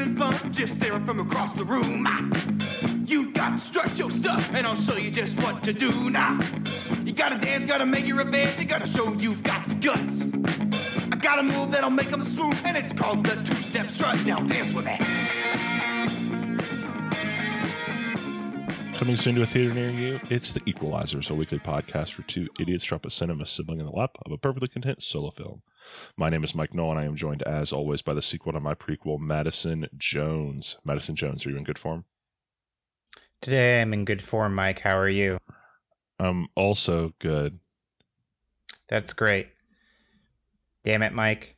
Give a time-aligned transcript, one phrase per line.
[0.00, 0.52] You having fun?
[0.52, 2.06] Just staring from across the room.
[2.08, 2.26] Ah.
[3.04, 6.38] You've got to strut your stuff, and I'll show you just what to do now.
[7.04, 10.24] You gotta dance, gotta make your advance, you gotta show you've got guts.
[11.12, 14.24] I got a move that'll make them swoop, and it's called the two-step strut.
[14.24, 15.19] Now dance with me.
[19.10, 22.46] Coming soon to a theater near you, it's The Equelizer, a weekly podcast for two
[22.60, 25.62] idiots drop a cinema sibling in the lap of a perfectly content solo film.
[26.16, 26.96] My name is Mike Knoll.
[26.96, 30.76] I am joined, as always, by the sequel to my prequel, Madison Jones.
[30.84, 32.04] Madison Jones, are you in good form?
[33.40, 34.78] Today I'm in good form, Mike.
[34.78, 35.38] How are you?
[36.20, 37.58] I'm also good.
[38.86, 39.48] That's great.
[40.84, 41.56] Damn it, Mike.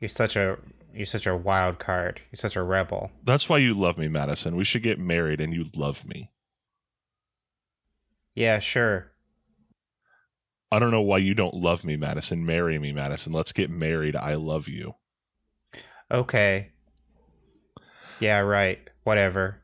[0.00, 0.58] You're such a
[0.92, 2.20] you're such a wild card.
[2.30, 3.10] You're such a rebel.
[3.24, 4.54] That's why you love me, Madison.
[4.54, 6.30] We should get married and you love me.
[8.40, 9.12] Yeah, sure.
[10.72, 12.46] I don't know why you don't love me, Madison.
[12.46, 13.34] Marry me, Madison.
[13.34, 14.16] Let's get married.
[14.16, 14.94] I love you.
[16.10, 16.70] Okay.
[18.18, 18.78] Yeah, right.
[19.04, 19.60] Whatever.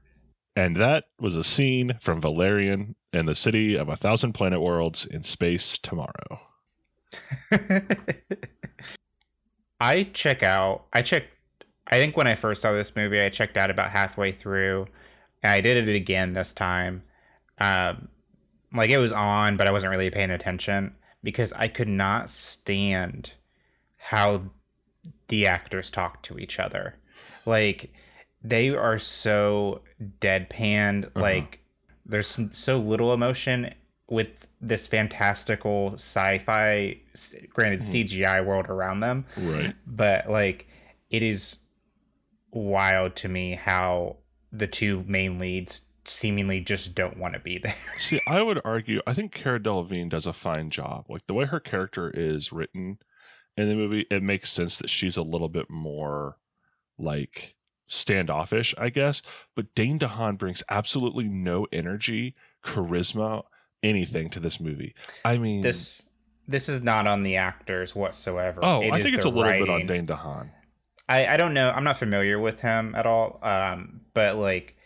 [0.56, 5.06] And that was a scene from Valerian and the city of a thousand planet worlds
[5.06, 6.42] in space tomorrow.
[9.80, 10.84] I check out.
[10.92, 11.30] I checked.
[11.86, 14.88] I think when I first saw this movie, I checked out about halfway through.
[15.42, 17.04] And I did it again this time.
[17.58, 18.08] Um,
[18.76, 23.32] like it was on, but I wasn't really paying attention because I could not stand
[23.96, 24.50] how
[25.28, 26.96] the actors talk to each other.
[27.44, 27.92] Like
[28.42, 29.82] they are so
[30.20, 31.06] deadpan.
[31.06, 31.20] Uh-huh.
[31.20, 31.60] Like
[32.04, 33.74] there's so little emotion
[34.08, 36.96] with this fantastical sci-fi,
[37.50, 39.74] granted CGI world around them Right.
[39.84, 40.68] but like
[41.10, 41.56] it is
[42.52, 44.18] wild to me how
[44.52, 47.76] the two main leads seemingly just don't want to be there.
[47.98, 51.06] See, I would argue, I think Cara Delevingne does a fine job.
[51.08, 52.98] Like the way her character is written
[53.56, 56.36] in the movie, it makes sense that she's a little bit more
[56.98, 57.54] like
[57.86, 59.22] standoffish, I guess.
[59.54, 63.44] But Dane DeHaan brings absolutely no energy, charisma,
[63.82, 64.94] anything to this movie.
[65.24, 66.02] I mean, this
[66.48, 68.60] this is not on the actors whatsoever.
[68.62, 69.86] oh, It I think it's a little bit on.
[69.86, 70.50] Dane DeHaan.
[71.08, 71.70] I I don't know.
[71.70, 73.38] I'm not familiar with him at all.
[73.42, 74.76] Um, but like,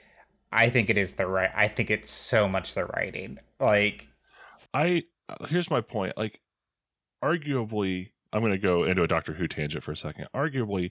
[0.52, 1.50] I think it is the right.
[1.54, 3.38] I think it's so much the writing.
[3.58, 4.08] Like,
[4.74, 6.16] I uh, here's my point.
[6.16, 6.40] Like,
[7.22, 10.26] arguably, I'm going to go into a Doctor Who tangent for a second.
[10.34, 10.90] Arguably,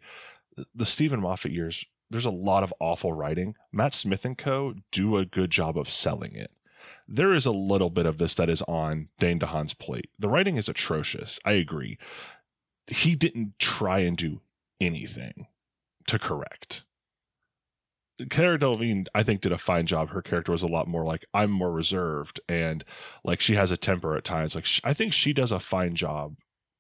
[0.74, 3.56] the Steven Moffat years, there's a lot of awful writing.
[3.72, 4.76] Matt Smith and Co.
[4.92, 6.52] do a good job of selling it.
[7.08, 10.10] There is a little bit of this that is on Dane DeHaan's plate.
[10.20, 11.40] The writing is atrocious.
[11.44, 11.98] I agree.
[12.88, 14.42] He didn't try and do
[14.80, 15.48] anything
[16.08, 16.84] to correct.
[18.30, 20.10] Cara Delevingne, I think, did a fine job.
[20.10, 22.84] Her character was a lot more like I'm more reserved, and
[23.24, 24.56] like she has a temper at times.
[24.56, 26.36] Like sh- I think she does a fine job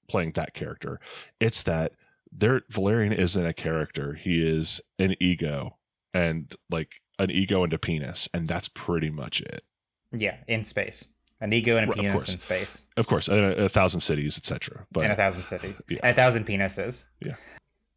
[0.07, 0.99] playing that character.
[1.39, 1.93] It's that
[2.31, 5.77] there Valerian isn't a character; he is an ego,
[6.13, 9.63] and like an ego and a penis, and that's pretty much it.
[10.11, 11.05] yeah, in space,
[11.41, 12.29] an ego and a of penis course.
[12.33, 14.85] in space, Of course, and a, a thousand cities, etc.
[14.91, 15.99] But and a thousand cities, yeah.
[16.03, 17.05] and a thousand penises.
[17.21, 17.35] Yeah.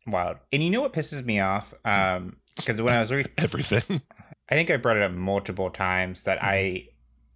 [0.06, 0.38] wild.
[0.53, 1.74] And you know what pisses me off?
[1.84, 4.03] Um, because when I was reading everything.
[4.51, 6.89] I think I brought it up multiple times that I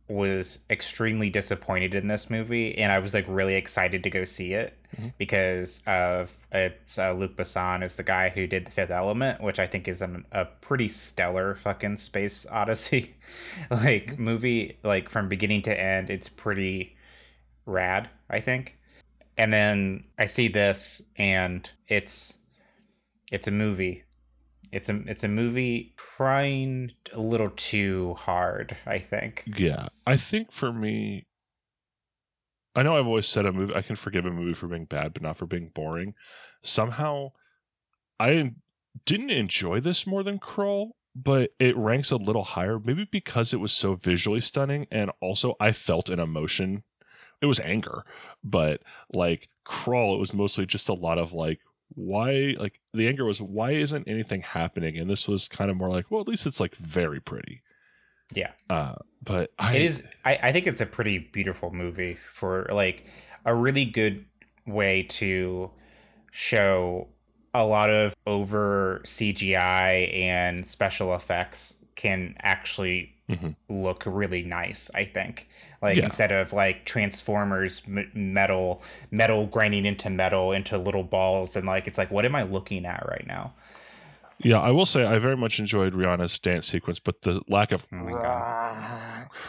[0.09, 0.15] Mm-hmm.
[0.15, 4.53] was extremely disappointed in this movie, and I was like really excited to go see
[4.53, 5.13] it Mhm.
[5.19, 9.59] because of it's uh, Luc Besson is the guy who did The Fifth Element, which
[9.59, 13.17] I think is an, a pretty stellar fucking space odyssey
[13.69, 14.23] like Mm-hmm.
[14.25, 14.79] movie.
[14.85, 16.95] Like from beginning to end, it's pretty
[17.65, 18.09] rad.
[18.31, 18.79] I think.
[19.37, 22.35] And then I see this, and it's
[23.33, 24.05] it's a movie
[24.73, 30.53] it's a it's a movie trying a little too hard i think Yeah, I think
[30.53, 31.27] for me,
[32.75, 33.75] I know I've always said a movie.
[33.75, 36.15] I can forgive a movie for being bad, but not for being boring.
[36.63, 37.33] Somehow,
[38.21, 38.53] I
[39.05, 42.79] didn't enjoy this more than Crawl, but it ranks a little higher.
[42.79, 46.83] Maybe because it was so visually stunning, and also I felt an emotion.
[47.41, 48.05] It was anger,
[48.43, 51.61] but like Crawl, it was mostly just a lot of like
[51.95, 54.99] why like the anger was why isn't anything happening?
[54.99, 57.63] And this was kind of more like well at least it's like very pretty.
[58.33, 58.53] Yeah.
[58.69, 63.07] Uh but I, it is I, I think it's a pretty beautiful movie for like
[63.45, 64.25] a really good
[64.67, 65.71] way to
[66.33, 67.09] show
[67.55, 73.57] a lot of over cgi and special effects can actually Mhm.
[73.69, 75.49] look really nice i think
[75.83, 76.05] like Yeah.
[76.05, 81.89] instead of like transformers m- metal metal grinding into metal into little balls and like
[81.89, 83.53] it's like what am i looking at right now
[84.39, 87.87] Yeah, I will say I very much enjoyed Rihanna's dance sequence, but the lack of
[87.91, 88.96] Oh my God.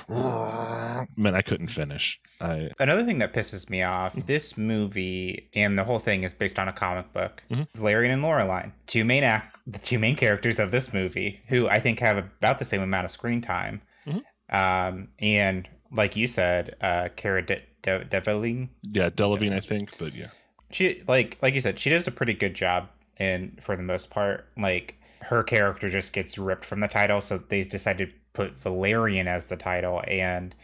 [1.18, 2.20] man, I couldn't finish.
[2.40, 4.28] I Another thing that pisses me off, Mm-hmm.
[4.28, 7.44] this movie and the whole thing is based on a comic book.
[7.52, 7.68] Mhm.
[7.76, 11.80] Valerian and Laureline, two main act, the two main characters of this movie, who I
[11.80, 13.82] think have about the same amount of screen time.
[14.06, 14.22] Mhm.
[14.50, 20.14] Um, and like you said, uh, Cara De- De- Delevingne, yeah, Delevingne, I think, but
[20.16, 20.28] yeah,
[20.72, 22.90] she like like you said, she does a pretty good job.
[23.18, 27.38] And for the most part, like her character just gets ripped from the title, so
[27.40, 30.56] they decided to put Valerian as the title and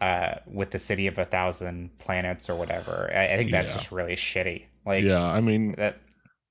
[0.00, 3.10] uh with the city of a thousand planets or whatever.
[3.12, 3.78] I, I think that's Yeah.
[3.78, 4.66] just really shitty.
[4.86, 5.22] Like yeah.
[5.22, 5.98] I mean, that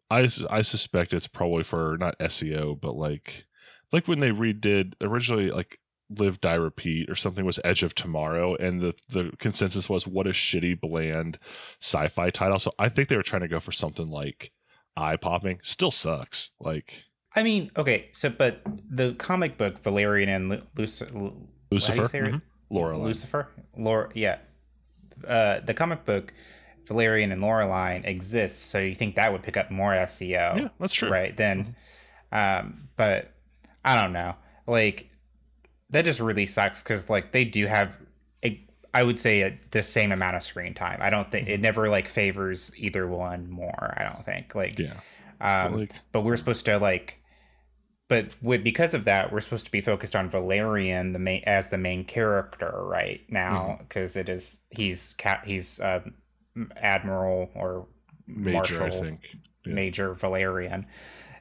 [0.09, 3.45] I, I suspect it's probably for not SEO, but like
[3.91, 8.55] like when they redid originally like Live Die Repeat or something was Edge of Tomorrow,
[8.55, 11.37] and the the consensus was what a shitty bland
[11.81, 12.59] sci-fi title.
[12.59, 14.51] So I think they were trying to go for something like
[14.95, 15.59] eye popping.
[15.63, 16.51] Still sucks.
[16.59, 17.03] Like
[17.37, 21.95] I mean, okay, so but the comic book Valerian and Lu- Luc- Lu- Lucifer, how
[21.95, 22.33] do you say it?
[22.33, 22.41] mhm.
[22.71, 23.03] Lorelai.
[23.03, 23.47] Lucifer,
[23.77, 24.39] Lore, yeah.
[25.25, 26.33] Uh, the comic book
[26.87, 30.57] Valerian and Laureline exists, so you think that would pick up more SEO?
[30.59, 31.09] Yeah, that's true.
[31.09, 31.75] right then
[32.33, 33.31] um but
[33.85, 34.35] i don't know
[34.67, 35.09] like
[35.91, 37.97] that just really sucks because like they do have
[38.43, 38.61] a,
[38.93, 41.87] i would say a, the same amount of screen time i don't think it never
[41.87, 44.91] like favors either one more i don't think like Yeah.
[45.39, 47.17] um But, like- but we're supposed to like
[48.09, 51.69] but with because of that we're supposed to be focused on valerian the main as
[51.69, 53.83] the main character right now Mm-hmm.
[53.83, 56.01] because is he's cap he's uh,
[56.77, 57.87] admiral or
[58.27, 59.19] Major, marshal I think.
[59.65, 59.73] Yeah.
[59.73, 60.85] Major Valerian,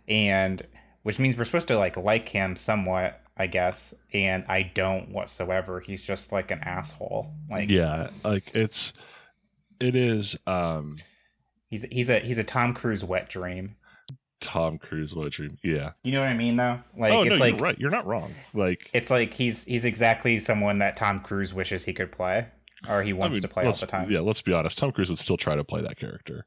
[0.06, 0.62] and
[1.02, 3.92] which means we're supposed to like like him somewhat, I guess.
[4.12, 5.80] And I don't whatsoever.
[5.80, 7.32] He's just like an asshole.
[7.50, 8.92] Like yeah, like it's
[9.80, 10.98] it is um
[11.68, 13.74] he's he's a he's a Tom Cruise wet dream.
[14.40, 15.58] Tom Cruise what a dream.
[15.62, 15.92] Yeah.
[16.02, 16.80] You know what I mean though?
[16.96, 17.78] Like oh it's no, like you're right.
[17.78, 18.34] You're not wrong.
[18.54, 22.48] Like it's like he's he's exactly someone that Tom Cruise wishes he could play,
[22.88, 24.10] or he I wants mean, to play all the time.
[24.10, 24.78] Yeah, let's be honest.
[24.78, 26.46] Tom Cruise would still try to play that character.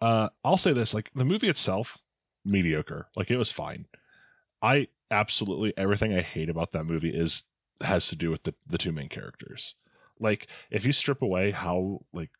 [0.00, 1.98] Uh, I'll say this: like the movie itself,
[2.44, 3.08] mediocre.
[3.16, 3.86] Like it was fine.
[4.62, 7.44] I absolutely everything I hate about that movie is
[7.80, 9.74] has to do with the the two main characters.
[10.20, 12.30] Like if you strip away how like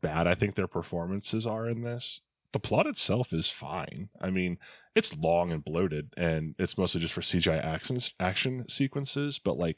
[0.00, 2.20] bad I think their performances are in this,
[2.56, 4.08] the plot itself is fine.
[4.18, 4.56] I mean,
[4.94, 9.38] it's long and bloated, and it's mostly just for CGI actions action sequences.
[9.38, 9.76] But like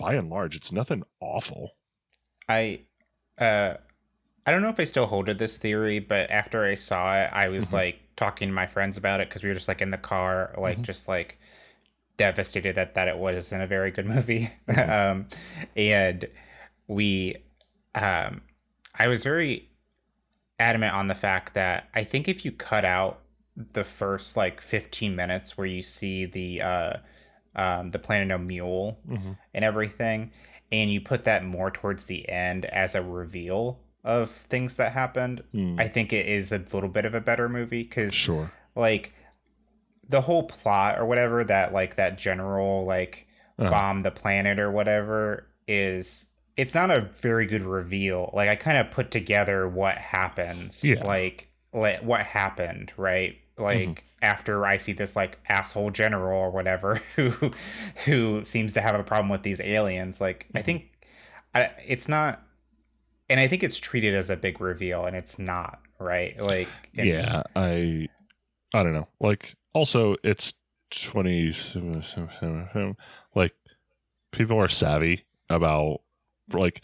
[0.00, 1.76] by and large, it's nothing awful.
[2.48, 2.80] I
[3.38, 3.74] uh
[4.44, 7.30] I don't know if I still hold to this theory, but after I saw it,
[7.32, 7.72] I was Mhm.
[7.74, 10.56] like talking to my friends about it because we were just like in the car,
[10.58, 10.82] like Mhm.
[10.82, 11.38] just like
[12.16, 14.50] devastated that that it wasn't a very good movie.
[14.68, 14.88] Mhm.
[14.90, 15.26] um
[15.76, 16.28] and
[16.88, 17.36] we
[17.94, 18.42] um
[18.98, 19.68] I was very
[20.62, 23.20] adamant on the fact that I think if you cut out
[23.72, 26.92] the first like 15 minutes where you see the uh
[27.54, 29.32] um the planet of Mül Mm-hmm.
[29.54, 30.30] and everything
[30.70, 35.42] and you put that more towards the end as a reveal of things that happened
[35.78, 38.50] i think it is a little bit of a better movie because Sure.
[38.74, 39.14] like
[40.08, 43.26] the whole plot or whatever that like that general like
[43.58, 43.70] Uh-huh.
[43.70, 46.26] bomb the planet or whatever is
[46.56, 51.04] it's not a very good reveal like i kind of put together what happens Yeah.
[51.04, 53.98] like like what happened right like Mhm.
[54.22, 57.32] after i see this like asshole general or whatever who
[58.04, 60.64] who seems to have a problem with these aliens like i Mhm.
[60.64, 60.90] think
[61.54, 62.42] I, it's not
[63.30, 67.06] and i think it's treated as a big reveal and it's not right like and-
[67.08, 68.08] yeah, I
[68.74, 69.08] I don't know.
[69.20, 70.54] Like also it's
[70.90, 71.54] 20
[73.34, 73.54] like
[74.32, 76.00] people are savvy about
[76.52, 76.82] like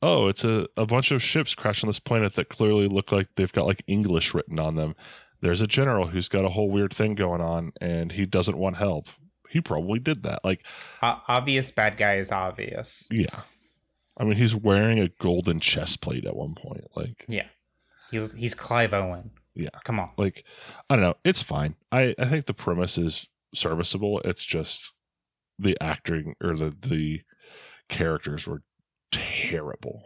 [0.00, 3.28] oh, it's a, a bunch of ships crashed on this planet that clearly look like
[3.36, 4.94] they've got like English written on them.
[5.42, 8.76] There's a general who's got a whole weird thing going on and he doesn't want
[8.76, 9.08] help.
[9.50, 10.42] He probably did that.
[10.42, 10.64] Like
[11.02, 13.04] O- obvious bad guy is obvious.
[13.10, 13.42] yeah.
[14.16, 16.84] I mean, he's wearing a golden chest plate at one point.
[16.96, 17.48] Like Yeah.
[18.10, 19.32] He, he's Clive Owen.
[19.54, 19.68] Yeah.
[19.84, 20.10] Come on.
[20.16, 20.44] like
[20.90, 24.92] i don't know it's fine i i think the premise is serviceable it's just
[25.60, 27.20] the acting or the the
[27.88, 28.62] characters were
[29.12, 30.02] terrible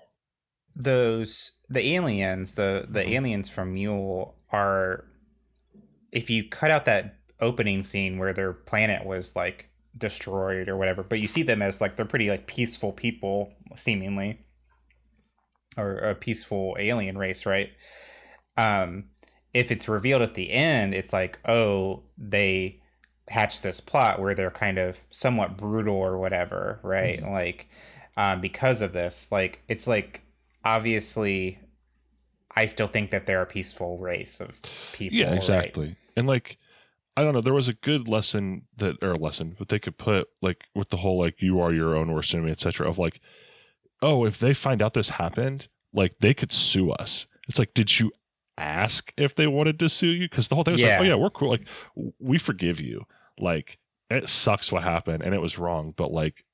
[0.77, 3.11] Those the aliens, the the Mhm.
[3.11, 5.07] aliens from Mül are
[6.13, 11.03] if you cut out that opening scene where their planet was like destroyed or whatever,
[11.03, 14.41] but you see them as like they're pretty like peaceful people seemingly
[15.77, 17.71] or a peaceful alien race, right?
[18.57, 19.11] Um
[19.55, 22.81] if it's revealed at the end, it's like, oh, they
[23.31, 27.21] hatched this plot where they're kind of somewhat brutal or whatever, right?
[27.23, 27.31] Mhm.
[27.33, 27.69] Like,
[28.17, 30.23] um, because of this, like, it's like
[30.65, 31.59] obviously,
[32.57, 34.61] I still think that they're a peaceful race of
[34.93, 35.17] people.
[35.19, 35.37] yeah right?
[35.37, 36.59] exactly and like
[37.17, 37.41] I don't know.
[37.41, 40.91] There was a good lesson that, or a lesson, but they could put like with
[40.91, 42.89] the whole like you are your own worst enemy, etc.
[42.89, 43.21] Of like,
[44.01, 47.27] oh, if they find out this happened, like they could sue us.
[47.49, 48.13] It's like, did you
[48.57, 50.29] ask if they wanted to sue you?
[50.29, 50.91] Because the whole thing was Yeah.
[50.91, 51.49] like, oh yeah, we're cool.
[51.51, 51.67] Like
[52.21, 53.05] we forgive you.
[53.41, 53.79] Like
[54.11, 56.45] it sucks what happened and it was wrong, but like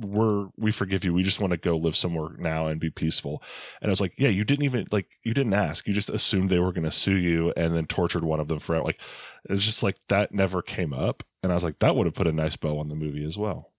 [0.00, 1.14] we're we forgive you.
[1.14, 3.42] We just want to go live somewhere now and be peaceful.
[3.80, 5.86] And I was like, yeah, you didn't even like you didn't ask.
[5.86, 8.58] You just assumed they were going to sue you and then tortured one of them
[8.58, 8.84] forever.
[8.84, 9.00] Like
[9.48, 11.22] it's just like that never came up.
[11.42, 13.38] And I was like, that would have put a nice bow on the movie as
[13.38, 13.70] well.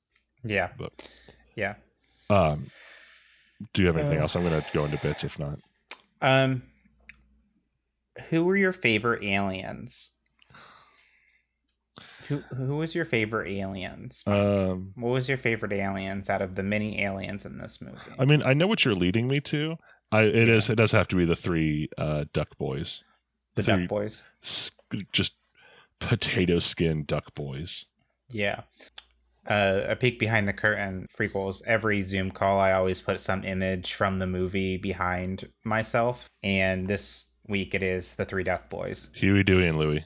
[0.43, 0.69] Yeah.
[0.77, 1.07] But-
[1.55, 1.75] yeah.
[2.29, 2.69] Um,
[3.73, 4.35] do you have anything Uh, else?
[4.35, 5.59] I'm going to go into bits if not.
[6.21, 6.63] Um,
[8.29, 10.11] who were your favorite aliens?
[12.27, 14.23] Who who was your favorite aliens?
[14.25, 17.97] Um, what was your favorite aliens out of the many aliens in this movie?
[18.17, 19.75] I mean, I know what you're leading me to.
[20.11, 23.03] I it is it does have to be the three uh, duck boys,
[23.55, 24.23] the three Duck Boys.
[24.43, 24.71] s-
[25.11, 25.33] just
[25.99, 27.85] potato skin duck boys.
[28.29, 28.61] Yeah.
[29.47, 31.61] Uh, a peek behind the curtain prequels.
[31.67, 37.29] Every Zoom call, I always put some image from the movie behind myself, and this
[37.47, 39.11] week it is the three Duck Boys.
[39.13, 40.05] Huey, Dewey, and Louie.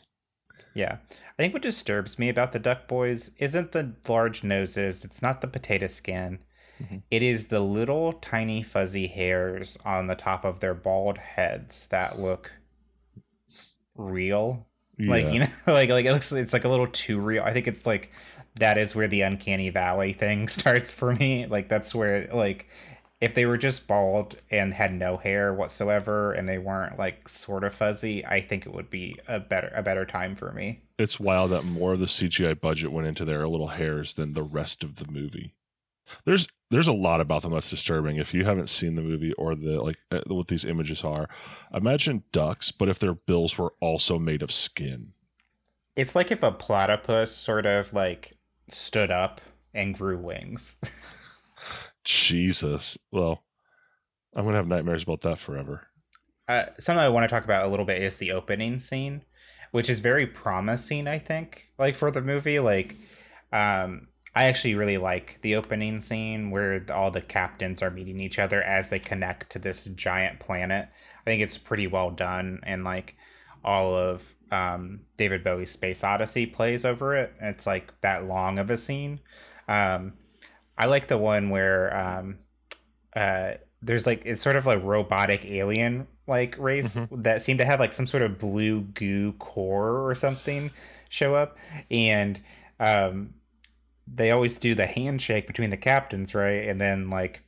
[0.74, 0.98] Yeah.
[1.40, 5.40] I think what disturbs me about the Duck Boys isn't the large noses, it's not
[5.40, 6.40] the potato skin.
[6.84, 7.04] Mhm.
[7.10, 12.20] It is the little tiny fuzzy hairs on the top of their bald heads that
[12.20, 12.52] look
[13.96, 14.68] real.
[14.98, 17.44] Like, you know, like like it looks it's like a little too real.
[17.44, 18.12] I think it's like
[18.56, 21.46] that is where the uncanny valley thing starts for me.
[21.46, 22.68] Like that's where like
[23.22, 27.64] if they were just bald and had no hair whatsoever and they weren't like sort
[27.64, 30.82] of fuzzy, I think it would be a better a better time for me.
[31.00, 34.44] It's wild that more of the CGI budget went into their little hairs than the
[34.44, 35.56] rest of the movie.
[36.26, 38.18] There's there's a lot about them that's disturbing.
[38.18, 41.30] If you haven't seen the movie or the like uh, what these images are,
[41.74, 45.14] imagine ducks, but if their bills were also made of skin.
[45.96, 48.38] It's like if a platypus sort of like
[48.68, 49.40] stood up
[49.74, 50.78] and grew wings.
[52.04, 52.98] Jesus.
[53.12, 53.44] Well,
[54.36, 55.88] I'm gonna have nightmares about that forever.
[56.48, 59.24] Uh, something I want to talk about a little bit is the opening scene,
[59.72, 61.08] which is very promising.
[61.08, 62.96] I think, like for the movie, like
[63.52, 68.40] um, I actually really like the opening scene where all the captains are meeting each
[68.40, 70.90] other as they connect to this giant planet.
[71.22, 73.16] I think it's pretty well done, and like
[73.64, 77.34] all of um, David Bowie's Space Odyssey plays over it.
[77.42, 79.20] It's like that long of a scene.
[79.68, 80.14] Um,
[80.78, 82.38] I like the one where um,
[83.16, 87.80] uh, there's like it's sort of like robotic alien like race that seem to have
[87.82, 90.72] like some sort of blue goo core or something
[91.10, 91.58] show up.
[91.92, 92.40] And
[92.80, 93.34] um
[94.08, 96.68] they always do the handshake between the captains right?
[96.70, 97.42] And then like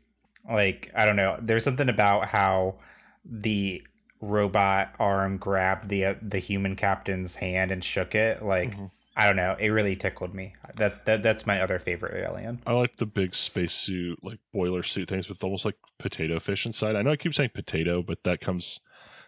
[0.50, 2.76] like i don't know there's something about how
[3.24, 3.84] the
[4.20, 8.92] robot arm grabbed the uh, the human captain's hand and shook it like Mhm.
[9.16, 12.74] I don't know it really tickled me that, that that's my other favorite alien I
[12.74, 16.96] like the big spacesuit, like boiler suit things with almost like potato fish inside.
[16.96, 18.80] I know I keep saying potato, but that comes.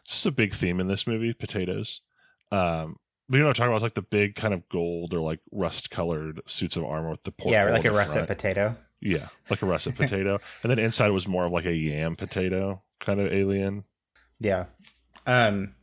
[0.03, 2.01] It's just a big theme in this movie: potatoes.
[2.51, 2.97] Um,
[3.27, 3.75] but you know what I'm talking about?
[3.77, 7.23] It's like the big kind of gold or like rust colored suits of armor with
[7.23, 8.27] the porthole yeah like a russet front.
[8.27, 12.15] potato Yeah, like a russet potato, and then inside was more of like a yam
[12.15, 13.83] potato kind of alien.
[14.39, 14.65] Yeah.
[15.25, 15.75] Um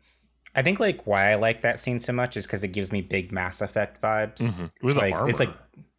[0.55, 3.01] I think like why I like that scene so much is because it gives me
[3.01, 4.41] big Mass Effect vibes.
[4.83, 5.55] With the Like, armor, it's like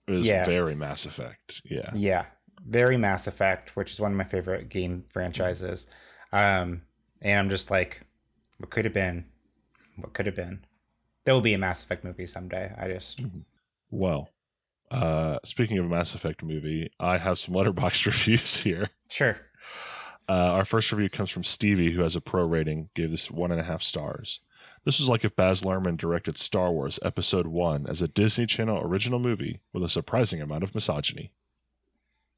[0.08, 0.46] is yeah.
[0.46, 1.62] very Mass Effect.
[1.64, 2.26] Yeah, yeah,
[2.66, 5.88] very Mass Effect, which is one of my favorite game franchises.
[6.34, 6.82] Um
[7.22, 8.02] and I'm just like
[8.58, 9.26] what could have been?
[9.96, 10.66] What could have been?
[11.26, 12.74] There will be a Mass Effect movie someday.
[12.78, 13.20] I just
[13.90, 14.30] Well,
[14.90, 18.90] uh, speaking of a Mass Effect movie, I have some Letterboxd reviews here.
[19.10, 19.38] sure.
[20.32, 23.52] Uh, our first review comes from Stevie, who has a pro rating, gave this one
[23.52, 24.40] and a half stars.
[24.86, 28.82] This was like if Baz Luhrmann directed Star Wars Episode 1 as a Disney Channel
[28.82, 31.34] original movie with a surprising amount of misogyny.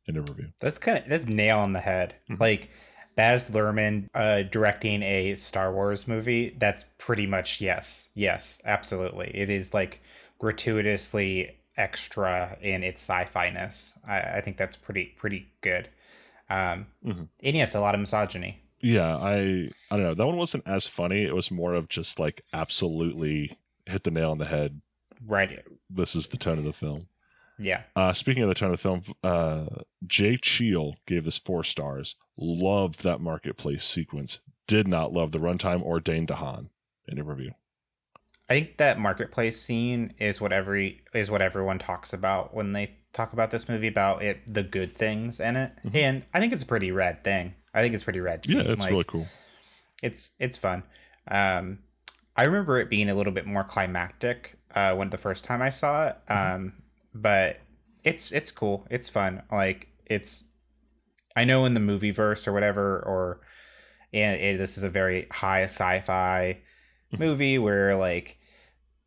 [0.08, 0.54] End of review.
[0.60, 2.16] That's kind of that's nail on the head.
[2.32, 2.40] Mhm.
[2.40, 2.72] Like
[3.16, 6.50] Baz Luhrmann uh, directing a Star Wars movie.
[6.58, 9.30] That's pretty much yes, yes, absolutely.
[9.36, 10.02] It is like
[10.40, 13.94] gratuitously extra in its sci-fi ness.
[14.04, 15.90] I, I think that's pretty pretty good.
[16.54, 17.28] Um, Mhm.
[17.42, 18.60] And yes, a lot of misogyny.
[18.80, 20.14] Yeah, I I don't know.
[20.14, 21.24] That one wasn't as funny.
[21.24, 24.82] It was more of just like absolutely hit the nail on the head.
[25.26, 25.60] Right.
[25.90, 27.08] This is the tone of the film.
[27.58, 27.84] Yeah.
[27.96, 32.16] Uh, speaking of the tone of the film, uh, Jay Cheel gave this four stars.
[32.36, 34.40] Loved that marketplace sequence.
[34.68, 36.70] Did not love the runtime or Dane DeHaan.
[37.08, 37.52] in of review.
[38.50, 42.98] I think that marketplace scene is what every is what everyone talks about when they
[43.14, 45.72] talk about this movie about it the good things in it.
[45.86, 45.96] Mhm.
[45.96, 47.54] And I think it's a pretty rad thing.
[47.74, 48.58] I think it's pretty rad scene.
[48.58, 49.28] Yeah, it's like, really cool.
[50.02, 50.84] it's it's fun.
[51.28, 51.80] Um,
[52.36, 55.70] I remember it being a little bit more climactic uh, when the first time I
[55.70, 56.18] saw it.
[56.30, 56.56] Mm-hmm.
[56.56, 56.74] Um,
[57.14, 57.60] but
[58.04, 58.88] it's it's cool.
[58.90, 59.44] It's fun.
[59.52, 60.44] Like it's
[61.36, 63.42] I know in the movie verse or whatever, or
[64.12, 66.60] and it, this is a very high sci-fi
[67.14, 67.20] Mhm.
[67.20, 68.38] movie where like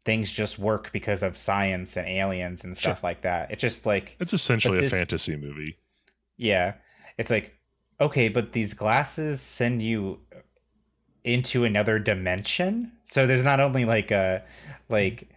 [0.07, 3.51] things just work because of science and aliens and stuff like that.
[3.51, 5.77] It's just like It's essentially But a fantasy movie.
[6.39, 6.75] yeah,
[7.19, 7.59] it's like
[8.01, 10.21] okay, but these glasses send you
[11.25, 12.93] into another dimension.
[13.05, 14.45] So there's not only like a
[14.89, 15.29] like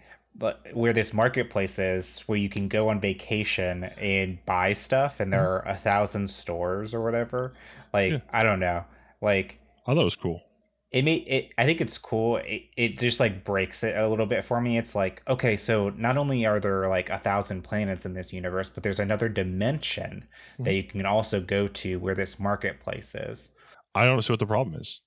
[0.73, 5.41] where this marketplace is where you can go on vacation and buy stuff and there
[5.41, 5.67] mm-hmm.
[5.67, 7.53] are a thousand stores or whatever.
[7.91, 8.19] Like Yeah.
[8.31, 8.85] I don't know.
[9.19, 10.41] Like I thought it was cool.
[10.91, 14.25] It may it i think it's cool it, it just like breaks it a little
[14.25, 18.05] bit for me it's like okay so not only are there like a thousand planets
[18.05, 20.27] in this universe but there's another dimension
[20.57, 20.63] hmm.
[20.63, 23.51] that you can also go to where this marketplace is
[23.95, 25.01] I don't see what the problem is.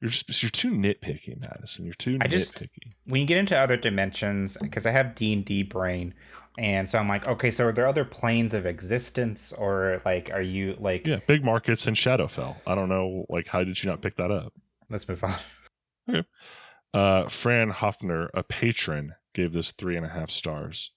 [0.00, 1.86] You're just you're too nitpicky, Madison.
[1.86, 2.62] You're too I just-
[3.06, 6.14] when you get into other dimensions because i have d&d brain
[6.58, 10.42] and so i'm like okay so are there other planes of existence or like are
[10.42, 12.56] you like Yeah, big markets and Shadowfell.
[12.66, 14.52] I don't know, like how did you not pick that up?
[14.90, 15.36] Let's move on
[16.08, 16.24] Okay.
[16.92, 20.90] Uh, Fran Hoffner, a patron, gave this three and a half stars.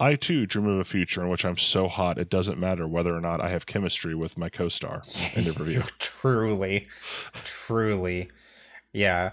[0.00, 3.14] I too dream of a future in which I'm so hot it doesn't matter whether
[3.14, 5.02] or not I have chemistry with my co-star.
[5.34, 5.82] End of review.
[5.98, 6.88] truly
[7.34, 8.30] truly
[8.92, 9.32] yeah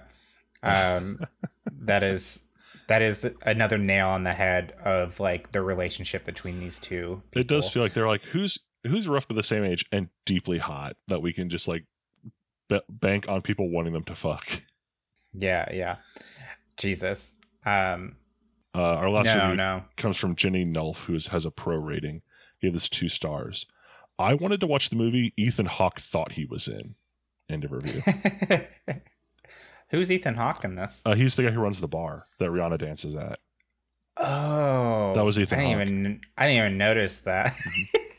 [0.61, 1.19] um
[1.71, 2.41] that is
[2.87, 7.47] that is another nail on the head of like the relationship between these two It
[7.47, 11.21] does feel like they're like who's who's roughly the same age and deeply hot that
[11.21, 11.85] we can just like
[12.89, 14.47] bank on people wanting them to fuck.
[15.33, 15.95] yeah yeah
[16.77, 17.33] jesus
[17.65, 18.15] um
[18.75, 21.75] Uh, our last no review no comes from Jenny Nulf, who is, has a pro
[21.77, 22.21] rating.
[22.61, 23.65] Gave this two stars.
[24.19, 26.95] I wanted to watch the movie Ethan Hawke thought he was in.
[27.49, 28.01] End of review.
[29.89, 32.77] who's ethan hawke in this Uh, he's the guy who runs the bar that Rihanna
[32.77, 33.39] dances at.
[34.17, 35.87] oh That was Ethan i didn't Hawke.
[35.87, 37.53] even i didn't even notice that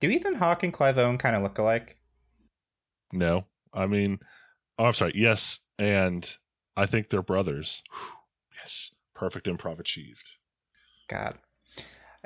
[0.00, 1.96] do ethan hawke and clive owen kind of look alike
[3.12, 4.18] No, I mean,
[4.78, 5.12] oh, I'm sorry.
[5.14, 6.36] Yes, and
[6.76, 7.82] I think they're brothers.
[8.58, 10.30] Yes, perfect improv achieved.
[11.08, 11.34] God.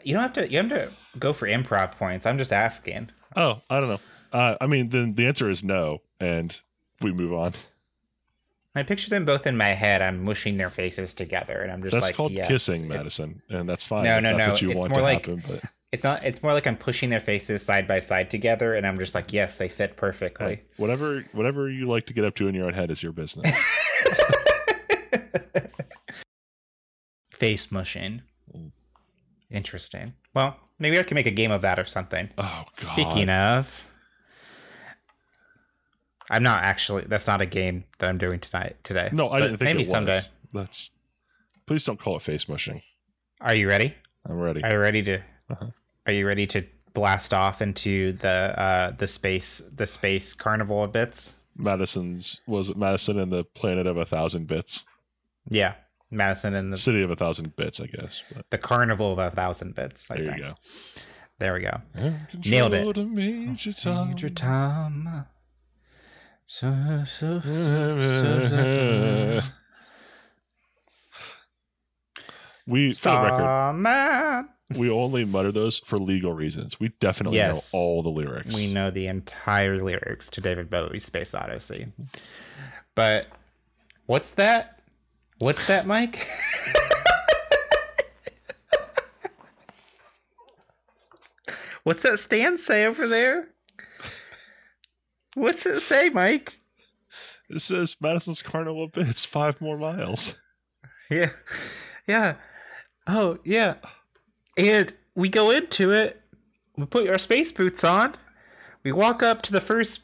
[0.02, 0.50] You don't have to.
[0.50, 2.24] You have to go for improv points.
[2.24, 3.11] I'm just asking.
[3.37, 4.00] Oh, I don't know.
[4.33, 6.59] Uh, I mean, then the answer is no, and
[7.00, 7.54] we move on.
[8.74, 10.00] I picture them both in my head.
[10.00, 13.68] I'm mushing their faces together, and I'm just that's like, called yes, kissing, Madison, and
[13.68, 14.04] that's fine.
[14.04, 15.42] No, no, that's no, what you it's want more to like- happen.
[15.46, 16.22] But It's not.
[16.24, 19.33] It's more like I'm pushing their faces side by side together, and I'm just like,
[19.33, 20.62] yes, they fit perfectly.
[20.76, 23.50] whatever, whatever you like to get up to in your own head is your business.
[27.31, 28.22] Face mushing.
[29.50, 30.14] Interesting.
[30.35, 32.29] Well, maybe I can make a game of that or something.
[32.38, 32.92] oh God.
[32.92, 33.83] Speaking of,
[36.31, 37.05] I'm not actually.
[37.09, 38.76] That's not a game that I'm doing tonight.
[38.85, 39.09] Today.
[39.12, 39.90] no, I didn't think maybe it was.
[39.90, 40.20] someday.
[40.53, 40.90] That's.
[41.66, 42.83] Please don't call it face mushing.
[43.40, 43.94] Are you ready?
[44.29, 44.62] I'm ready.
[44.62, 45.16] Are you ready to?
[45.50, 45.66] Uh-huh.
[46.07, 50.93] Are you ready to blast off into the uh the space the space carnival of
[50.93, 51.35] bits?
[51.57, 54.85] Madison's was it Madison and the planet of a thousand bits,
[55.49, 55.75] Yeah,
[56.11, 58.23] Madison and the city of a thousand bits, I guess.
[58.35, 60.11] But the carnival of a thousand bits.
[60.11, 60.39] I there think.
[60.39, 60.55] you go.
[61.39, 61.81] There we go.
[62.45, 63.07] Nailed it.
[63.07, 64.11] Major Tom.
[64.11, 65.25] Major Tom.
[66.47, 67.47] So, so, so,
[72.67, 73.77] we, for the record.
[74.76, 76.78] We only mutter those for legal reasons.
[76.80, 77.72] We definitely Yes.
[77.72, 78.54] know all the lyrics.
[78.54, 81.92] We know the entire lyrics to David Bowie's Space Odyssey.
[82.94, 83.26] But
[84.06, 84.80] what's that?
[85.38, 86.26] What's that, Mike?
[91.85, 93.48] what's that stand say over there?
[95.35, 96.61] What's it say, Mike?
[97.48, 100.35] It says Madison's Carnival Bits, five more miles.
[101.11, 101.30] Yeah.
[102.06, 102.35] Yeah.
[103.06, 103.74] Oh, yeah.
[104.61, 106.20] And we go into it.
[106.77, 108.14] We put our space boots on.
[108.83, 110.03] We walk up to the first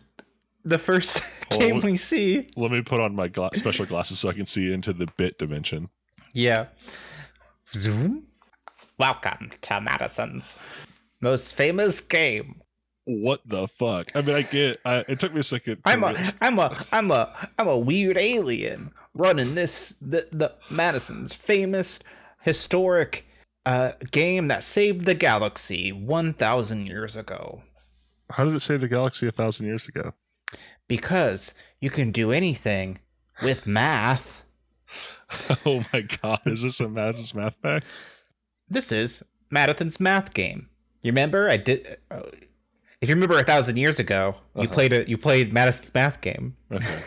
[0.64, 2.48] the first Oh, game we see.
[2.56, 5.38] Let me put on my gla- special glasses so I can see into the bit
[5.38, 5.90] dimension.
[6.32, 6.66] Yeah.
[7.72, 8.24] Zoom.
[8.98, 10.56] Welcome to Madison's
[11.20, 12.62] most famous game.
[13.04, 14.10] What the fuck?
[14.16, 14.80] I mean, I get.
[14.84, 15.80] I, it took me a second.
[15.84, 21.32] I'm a I'm a I'm a I'm a weird alien running this the the Madison's
[21.32, 22.00] famous
[22.40, 23.24] historic
[23.66, 27.62] uh game that saved the galaxy 1000 years ago
[28.30, 30.12] How did it save the galaxy a thousand years ago?
[30.88, 33.00] because you can do anything
[33.42, 34.42] with math.
[35.66, 37.84] Oh my god, is this a Madison's math fact?
[38.68, 40.68] This is Madison's math game.
[41.02, 42.22] You remember I did uh,
[43.00, 44.72] if you remember a thousand years ago, you Uh-huh.
[44.72, 46.56] played a you played Madison's math game.
[46.70, 47.00] Okay.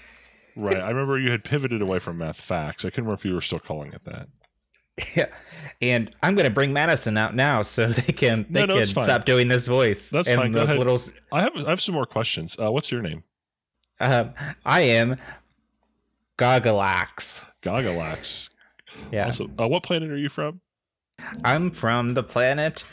[0.56, 0.76] right.
[0.76, 2.84] I remember you had pivoted away from math facts.
[2.84, 4.28] I couldn't remember if you were still calling it that.
[5.16, 5.26] Yeah,
[5.80, 9.24] and I'm gonna bring Madison out now so they can they No, no, can stop
[9.24, 10.10] doing this voice.
[10.10, 10.52] That's and fine.
[10.52, 10.78] Go ahead.
[10.78, 12.56] Little, I have I have some more questions.
[12.58, 13.24] Uh, what's your name?
[14.00, 14.32] um,
[14.64, 15.16] I am
[16.38, 17.46] Gogalax.
[17.62, 18.48] Gogalax.
[19.10, 19.54] Yeah, Awesome.
[19.58, 20.60] Uh, what planet are you from?
[21.44, 22.84] I'm from the planet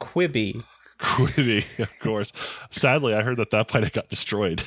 [0.00, 0.62] Quibi.
[1.00, 2.30] Quibi, of course.
[2.70, 4.62] Sadly, I heard that that planet got destroyed.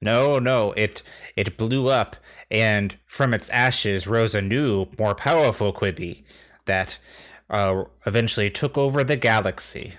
[0.00, 1.02] No, no, it
[1.36, 2.16] it blew up,
[2.50, 6.22] and from its ashes rose a new, more powerful Quibi
[6.64, 6.98] that
[7.50, 9.94] uh, eventually took over the galaxy.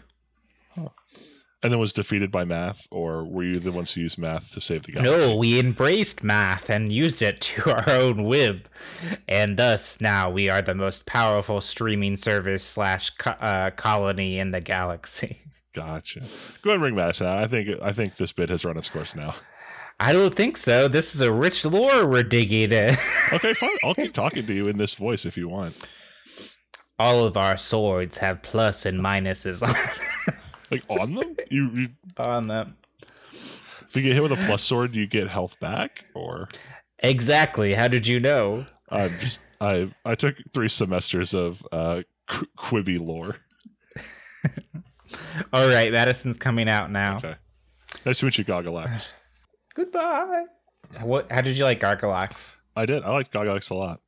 [1.64, 4.62] And then was defeated by math, or were you the ones who used math to
[4.62, 5.28] save the galaxy?
[5.28, 8.64] No, we embraced math and used it to our own whim,
[9.28, 14.50] and thus now we are the most powerful streaming service slash co- uh, colony in
[14.50, 15.38] the galaxy.
[15.74, 16.22] Gotcha.
[16.64, 17.22] Go ahead and ring out.
[17.22, 19.36] I think I think this bit has run its course now.
[20.04, 20.88] I don't think so.
[20.88, 22.98] This is a rich lore we're digging in.
[23.34, 23.70] Okay, fine.
[23.86, 25.74] I'll keep talking to you in this voice if you want.
[27.00, 29.74] All of our swords have plus and minuses on
[30.70, 31.36] Like on them?
[31.50, 32.76] You, you on them.
[33.32, 36.04] if you get hit with a plus sword, do you get health back?
[36.14, 36.50] Or
[37.00, 37.74] Exactly.
[37.74, 38.66] How did you know?
[38.90, 43.38] I just I I took three semesters of uh Qu- Quibi lore.
[45.54, 47.18] All right, Madison's coming out now.
[47.18, 47.36] Okay.
[48.06, 49.14] Nice to meet you, Gogalax.
[49.76, 50.46] Goodbye.
[51.02, 51.32] What?
[51.32, 52.58] How did you like Gargalax?
[52.76, 53.04] I did.
[53.04, 54.02] I like Gogalax a lot.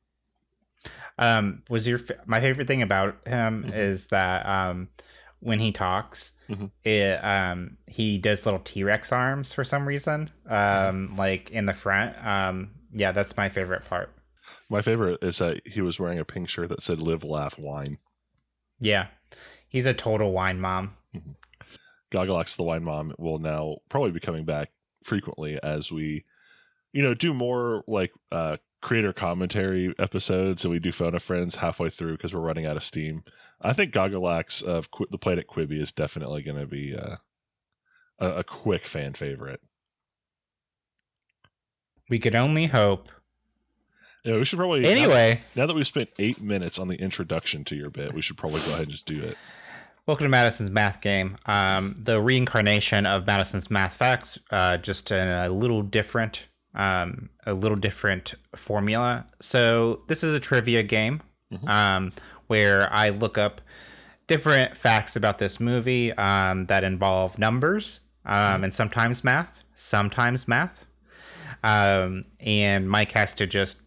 [1.18, 3.74] Um, was your my favorite thing about him Mhm.
[3.74, 4.88] is that um,
[5.40, 6.70] when he talks, Mhm.
[6.82, 10.30] it um he does little T Rex arms for some reason.
[10.46, 12.16] Um, like in the front.
[12.26, 14.10] Um, yeah, that's my favorite part.
[14.68, 17.98] My favorite is that he was wearing a pink shirt that said "Live, Laugh, Wine."
[18.80, 19.06] Yeah,
[19.68, 20.96] he's a total wine mom.
[22.10, 24.70] Gogalax the Wine Mom will now probably be coming back
[25.04, 26.24] frequently as we,
[26.92, 31.56] you know, do more like uh, creator commentary episodes and we do phone a friends
[31.56, 33.22] halfway through because we're running out of steam.
[33.60, 37.16] I think Gogalax of Qu- the Planet Quibi is definitely going to be uh,
[38.18, 39.60] a, a quick fan favorite.
[42.08, 43.08] We could only hope.
[44.24, 47.62] Know, we should probably Anyway, Now, now that we've spent eight minutes on the introduction
[47.64, 49.36] to your bit, we should probably go ahead and just do it.
[50.06, 51.36] Welcome to Madison's math game.
[51.46, 57.54] Um, the reincarnation of Madison's math facts, uh, just in a little different, um, a
[57.54, 59.26] little different formula.
[59.40, 61.22] So this is a trivia game,
[61.66, 62.12] um,
[62.48, 63.60] where I look up
[64.26, 70.84] different facts about this movie um, that involve numbers um, and sometimes math, sometimes math.
[71.62, 73.80] Um, and Mike has to just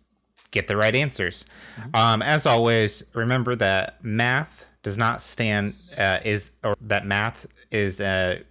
[0.50, 1.46] get the right answers.
[1.94, 8.00] Um, as always, remember that math does not stand uh, is or that math is
[8.00, 8.44] a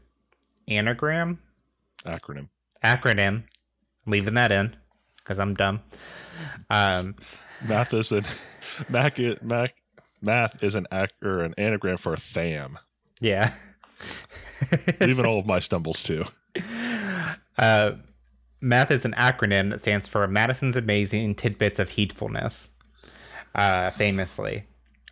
[0.69, 1.39] anagram
[2.05, 2.49] Acronym.
[2.85, 3.45] acronym.
[4.07, 4.77] Leaving that in
[5.17, 5.81] because I'm dumb.
[6.71, 7.17] Um,
[7.67, 8.25] Math is an
[8.95, 9.73] i- Math,
[10.23, 12.79] math is an ac- or an anagram for THAM.
[13.21, 13.53] yeah.
[15.01, 16.25] Even all of my stumbles too.
[17.59, 17.93] Uh,
[18.61, 22.69] math is an acronym that stands for Madison's Amazing Tidbits of Heedfulness,
[23.55, 24.65] uh, famously.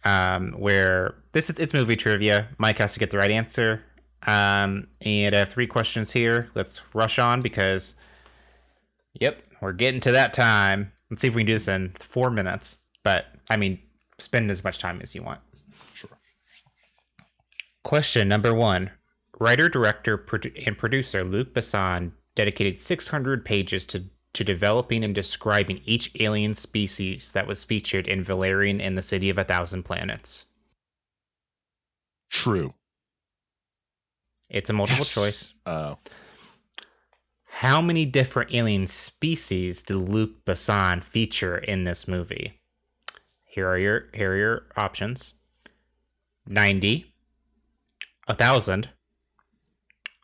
[0.04, 2.48] Um, where this is it's movie trivia.
[2.58, 3.82] Mike has to get the right answer.
[4.26, 6.50] Um, and I have three questions here.
[6.54, 7.94] Let's rush on because,
[9.14, 10.92] yep, we're getting to that time.
[11.10, 12.78] Let's see if we can do this in four minutes.
[13.02, 13.78] But I mean,
[14.18, 15.40] spend as much time as you want.
[15.94, 16.10] Sure.
[17.82, 18.90] Question number one.
[19.40, 24.04] Writer, director, produ- and producer Luc Besson dedicated 600 pages to,
[24.35, 29.31] to developing and describing each alien species that was featured in Valerian and the City
[29.31, 30.44] of a Thousand Planets.
[32.31, 32.75] True.
[34.51, 35.14] It's a multiple Yes.
[35.14, 35.55] choice.
[35.64, 35.94] Uh,
[37.59, 42.61] How many different alien species did Luc Besson feature in this movie?
[43.44, 45.35] Here are your here are your options.
[46.47, 47.14] 90,
[48.27, 48.90] 1000,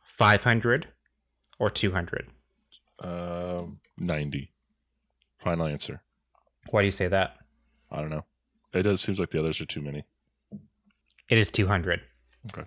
[0.05, 0.89] 500,
[1.61, 2.29] or 200.
[2.99, 4.53] um, 90.
[5.39, 6.03] Final answer.
[6.71, 7.37] Why do you say that?
[7.91, 8.25] I don't know.
[8.73, 10.05] It does seems like the others are too many.
[11.29, 12.01] It is 200.
[12.53, 12.67] Okay.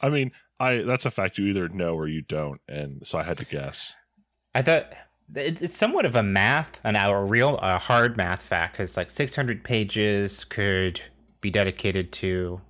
[0.00, 3.22] I mean, I that's a fact you either know or you don't, and so I
[3.22, 3.96] had to guess.
[4.54, 4.92] I thought
[5.34, 8.78] it's somewhat of a math, an a real a hard math fact.
[8.78, 11.00] It's like 600 pages could
[11.40, 12.60] be dedicated to.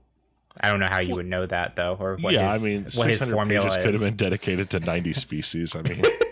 [0.60, 2.82] I don't know how you would know that though, or what yeah, his, I mean,
[2.94, 3.84] what his 600 formula pages is.
[3.84, 5.74] could have been dedicated to 90 species.
[5.74, 6.02] I mean,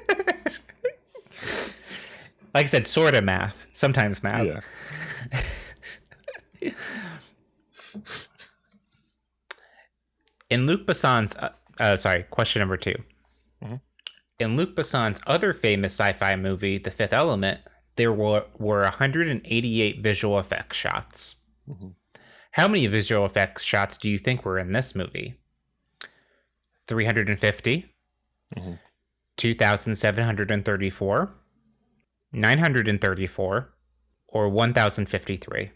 [2.55, 4.62] Like I said, sort of math, sometimes math.
[6.62, 6.71] yeah.
[10.51, 12.95] In Luc Besson's, uh, uh, sorry, question number 2
[13.62, 13.81] Mhm.
[14.38, 17.61] In Luc Besson's other famous sci-fi movie, The Fifth Element,
[17.97, 21.37] there were, were 188 visual effects shots.
[21.69, 21.95] Mhm.
[22.53, 25.38] How many visual effects shots do you think were in this movie?
[26.87, 27.95] 350,
[28.57, 28.79] Mhm.
[29.38, 31.35] 2,734,
[32.33, 33.73] 934,
[34.29, 35.71] or 1,053?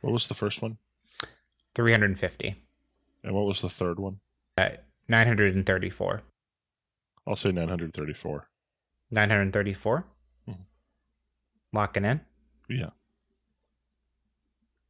[0.00, 0.78] What was the first one?
[1.74, 2.56] 350,
[3.24, 4.20] And what was the third one?
[5.08, 6.20] 934,
[7.26, 8.48] I'll say 934.
[9.10, 10.04] 934.
[10.48, 10.56] Mhm.
[11.72, 12.20] Locking in.
[12.68, 12.90] Yeah.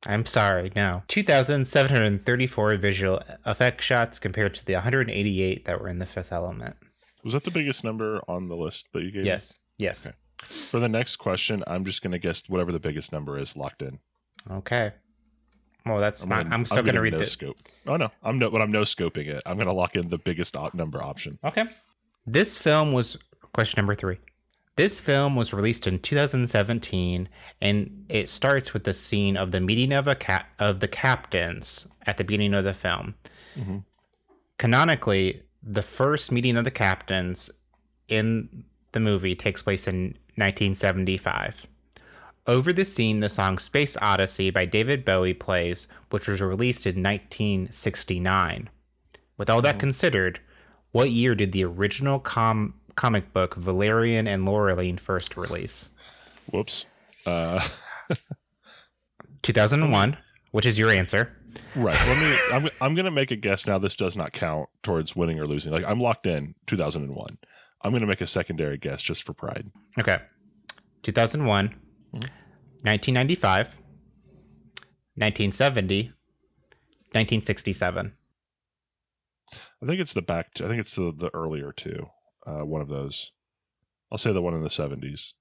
[0.07, 1.03] I'm sorry, no.
[1.09, 6.77] 2,734 visual effect shots compared to the 188 that were in the fifth element.
[7.25, 9.23] Was that the biggest number on the list that you gave?
[9.23, 9.29] me?
[9.29, 10.07] Yes, yes.
[10.07, 10.17] Okay.
[10.45, 13.83] For the next question, I'm just going to guess whatever the biggest number is locked
[13.83, 13.99] in.
[14.51, 14.93] Okay.
[15.85, 16.45] Well, that's not.
[16.45, 17.33] gonna- I'm still going to read no this.
[17.33, 17.57] scope.
[17.87, 19.43] Oh no, I'm no, but I'm no scoping it.
[19.47, 21.39] I'm going to lock in the biggest op- number option.
[21.45, 21.65] Okay.
[22.27, 23.17] This film was
[23.53, 24.19] question number three.
[24.77, 27.29] This film was released in 2017,
[27.61, 31.87] and it starts with the scene of the meeting of a cap of the captains
[32.07, 33.15] at the beginning of the film.
[33.57, 33.85] Mhm.
[34.59, 37.51] Canonically, the first meeting of the captains
[38.09, 41.67] in the movie takes place in 1975.
[42.47, 47.03] Over the scene, the song Space Odyssey by David Bowie plays, which was released in
[47.03, 48.71] 1969.
[49.37, 50.41] With all that considered,
[50.93, 55.91] what year did the original com- comic book Valerian and Laureline first release?
[56.51, 56.87] Whoops.
[57.27, 57.67] Uh,
[59.43, 60.17] 2001,
[60.53, 61.37] which is your answer.
[61.75, 61.95] right.
[61.95, 62.37] Let me.
[62.53, 63.79] I'm, I'm going to make a guess now.
[63.79, 65.73] This does not count towards winning or losing.
[65.73, 67.39] Like I'm locked in 2001.
[67.83, 69.71] I'm going to make a secondary guess just for pride.
[69.99, 70.19] Okay.
[71.03, 71.67] 2001,
[72.11, 73.67] 1995,
[75.15, 76.03] 1970,
[77.13, 78.13] 1967.
[79.83, 80.49] I think it's the back.
[80.57, 82.07] I think it's the the earlier two.
[82.47, 83.33] Uh, one of those.
[84.11, 85.35] I'll say the one in the 70s.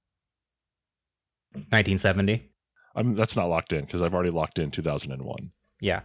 [1.54, 2.52] 1970.
[2.96, 5.52] I'm that's not locked in because I've already locked in 2001.
[5.82, 6.02] Yeah.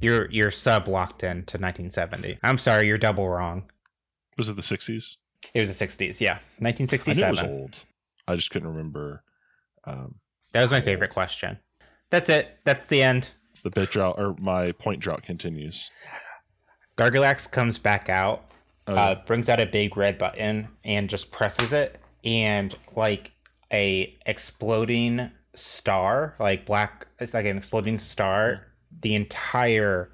[0.00, 2.38] You're you're sub locked in to 1970.
[2.42, 3.70] I'm sorry, you're double wrong.
[4.38, 5.16] Was it the 60s?
[5.52, 6.20] It was the 60s.
[6.20, 7.46] Yeah, I it was 1967.
[7.50, 7.76] old.
[8.26, 9.22] I just couldn't remember.
[9.84, 10.16] Um,
[10.52, 11.58] That was my favorite question.
[12.10, 12.58] That's it.
[12.64, 13.30] That's the end.
[13.64, 15.90] the bit drought or my point drought continues.
[16.96, 18.44] Gargalax comes back out,
[18.86, 23.32] Oh, uh, brings out a big red button, and just presses it, and like
[23.72, 28.68] a exploding star, like black, it's like an exploding star.
[29.02, 30.10] The entire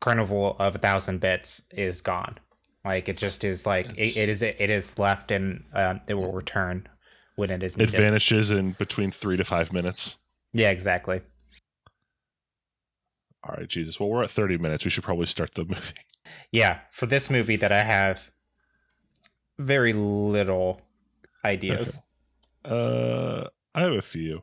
[0.00, 2.38] carnival of a thousand bits is gone.
[2.84, 6.32] Like it just is like it, it is it is left, and um, it will
[6.32, 6.88] return
[7.36, 10.16] when it is it vanishes in between three to five minutes.
[10.52, 11.20] yeah, exactly.
[13.44, 13.98] All right, Jesus.
[14.00, 14.84] Well, we're at 30 minutes.
[14.84, 15.80] We should probably start the movie.
[16.52, 18.32] yeah for this movie that i have
[19.58, 20.80] very little
[21.44, 22.00] ideas
[22.64, 24.42] Uh, I have a few.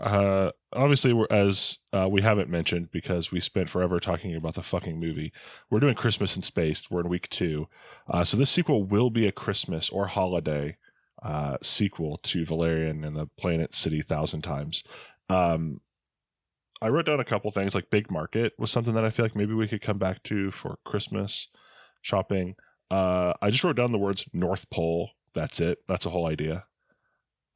[0.00, 4.62] Uh, obviously, we're as uh, we haven't mentioned because we spent forever talking about the
[4.62, 5.32] fucking movie.
[5.70, 6.90] We're doing Christmas in Space.
[6.90, 7.68] We're in week two,
[8.08, 10.76] uh, so this sequel will be a Christmas or holiday
[11.22, 14.84] uh, sequel to Valerian and the Planet City Thousand Times.
[15.28, 15.80] Um,
[16.80, 19.34] I wrote down a couple things like Big Market was something that I feel like
[19.34, 21.48] maybe we could come back to for Christmas
[22.02, 22.54] shopping.
[22.90, 25.10] Uh, I just wrote down the words North Pole.
[25.34, 25.78] That's it.
[25.88, 26.64] That's a whole idea.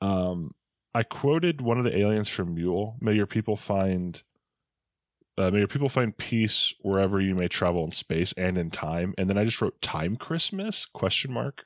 [0.00, 0.52] Um,
[0.94, 2.94] I quoted one of the aliens from Mül.
[3.00, 4.22] May your people find,
[5.38, 9.14] uh, may your people find peace wherever you may travel in space and in time.
[9.16, 11.64] And then I just wrote time Christmas question mark.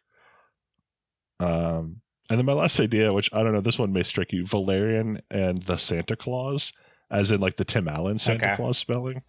[1.40, 4.46] Um, and then my last idea, which I don't know, this one may strike you:
[4.46, 6.72] Valerian and the Santa Claus,
[7.10, 8.56] as in like the Tim Allen Santa Okay.
[8.56, 9.22] Claus spelling.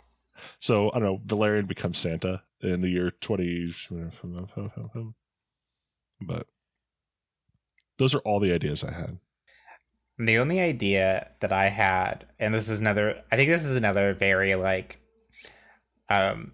[0.60, 1.22] So I don't know.
[1.26, 3.74] Valerian becomes Santa in the year twenty.
[6.22, 6.48] But
[7.98, 9.20] those are all the ideas I had.
[10.20, 14.14] The only idea that i had and this is another i think this is another
[14.14, 15.00] very like
[16.10, 16.52] um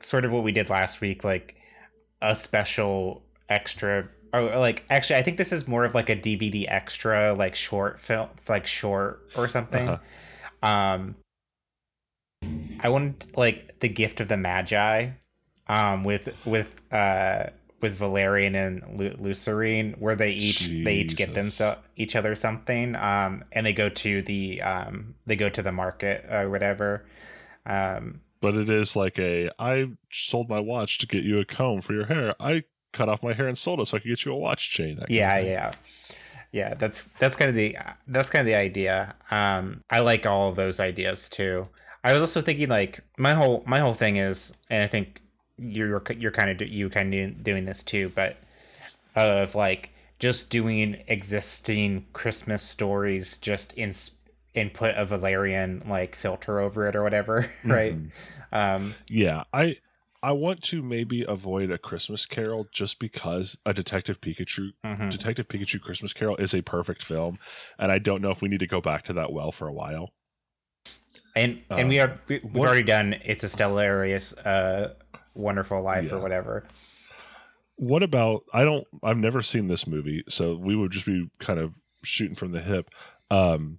[0.00, 1.56] sort of what we did last week like
[2.20, 6.66] a special extra or like actually i think this is more of like a dvd
[6.68, 10.68] extra like short film like short or something Uh-huh.
[10.68, 11.14] um
[12.80, 15.10] i wanted like the gift of the magi
[15.68, 17.44] um with with uh
[17.80, 21.54] with valerian and Lu- lucerine where they each they each get Jesus.
[21.54, 25.72] so- each other something um and they go to the um they go to the
[25.72, 27.04] market or whatever
[27.66, 31.80] um But it is like a I sold my watch to get you a comb
[31.82, 32.34] for your hair.
[32.40, 34.70] I cut off my hair and sold it so I could get you a watch
[34.70, 34.98] chain.
[35.08, 35.72] yeah yeah
[36.52, 40.48] yeah that's that's kind of the that's kind of the idea um i like all
[40.48, 41.64] of those ideas too
[42.04, 45.20] i was also thinking like my whole my whole thing is and i think
[45.58, 48.36] you're you're kind of you kind of doing this too, but
[49.14, 53.94] of like just doing existing Christmas stories just in
[54.54, 57.94] and put a Valerian like filter over it or whatever, right?
[57.96, 58.54] Mm-hmm.
[58.54, 59.76] Um, yeah, I
[60.22, 65.10] I want to maybe avoid a Christmas Carol just because a Detective Pikachu mhm.
[65.10, 67.38] Detective Pikachu Christmas Carol is a perfect film,
[67.78, 69.72] and I don't know if we need to go back to that well for a
[69.72, 70.12] while.
[71.34, 74.94] And and we Um, are we, we've what- already done it's a Stellarius uh
[75.36, 76.64] wonderful life or whatever.
[77.76, 81.60] What about I don't I've never seen this movie, so we would just be kind
[81.60, 81.72] of
[82.02, 82.88] shooting from the hip.
[83.30, 83.78] Um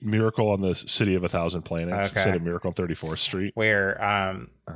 [0.00, 2.16] Miracle on the City of a Thousand Planets Okay.
[2.20, 3.52] instead of Miracle on 34th Street.
[3.56, 4.74] Where um Oh.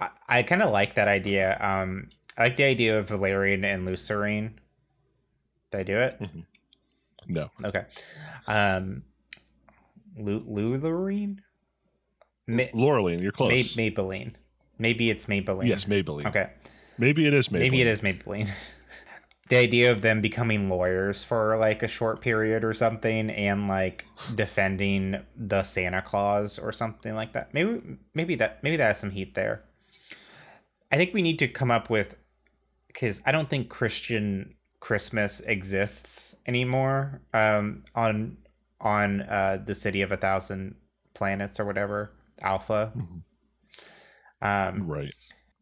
[0.00, 1.56] I, I kind of like that idea.
[1.60, 4.54] Um I like the idea of Valerian and Lucerine.
[5.70, 6.20] Did I do it?
[7.28, 7.50] No.
[7.64, 7.84] Okay.
[8.48, 9.04] Um
[10.18, 11.40] Lu- Lutherine?
[12.48, 13.76] Ma- Laureline, you're Ma- close.
[13.76, 14.34] Maybelline.
[14.78, 15.68] Maybe it's Maybelline.
[15.68, 16.26] yes, Maybelline.
[16.26, 16.50] Okay.
[16.98, 17.58] Maybe it is Maybelline.
[17.58, 18.50] Maybe it is Maybelline.
[19.48, 24.06] the idea of them becoming lawyers for like a short period or something and like
[24.34, 27.52] defending the Santa Claus or something like that.
[27.52, 27.80] Maybe
[28.14, 29.64] maybe that maybe that has some heat there.
[30.90, 32.16] I think we need to come up with
[32.86, 38.36] because I don't think Christian Christmas exists anymore um, on
[38.80, 40.74] on uh, the city of a thousand
[41.14, 42.92] planets or whatever Alpha.
[42.96, 43.22] Mhm.
[44.42, 45.14] Um, Right.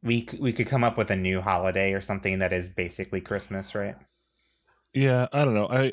[0.03, 3.75] we we could come up with a new holiday or something that is basically Christmas,
[3.75, 3.97] right?
[4.95, 5.69] Yeah, I don't know.
[5.69, 5.93] I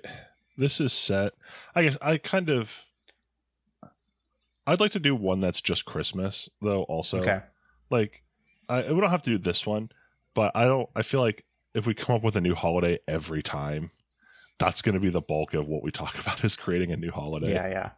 [0.58, 1.34] this is set.
[1.76, 2.86] I guess I kind of
[4.65, 7.19] I'd like to do one that's just Christmas though also.
[7.19, 7.41] okay.
[7.89, 8.23] Like
[8.69, 9.89] I we don't have to do this one,
[10.34, 13.43] but I don't I feel like if we come up with a new holiday every
[13.43, 13.91] time,
[14.58, 17.12] that's going to be the bulk of what we talk about is creating a new
[17.12, 17.54] holiday.
[17.54, 17.89] Yeah, yeah.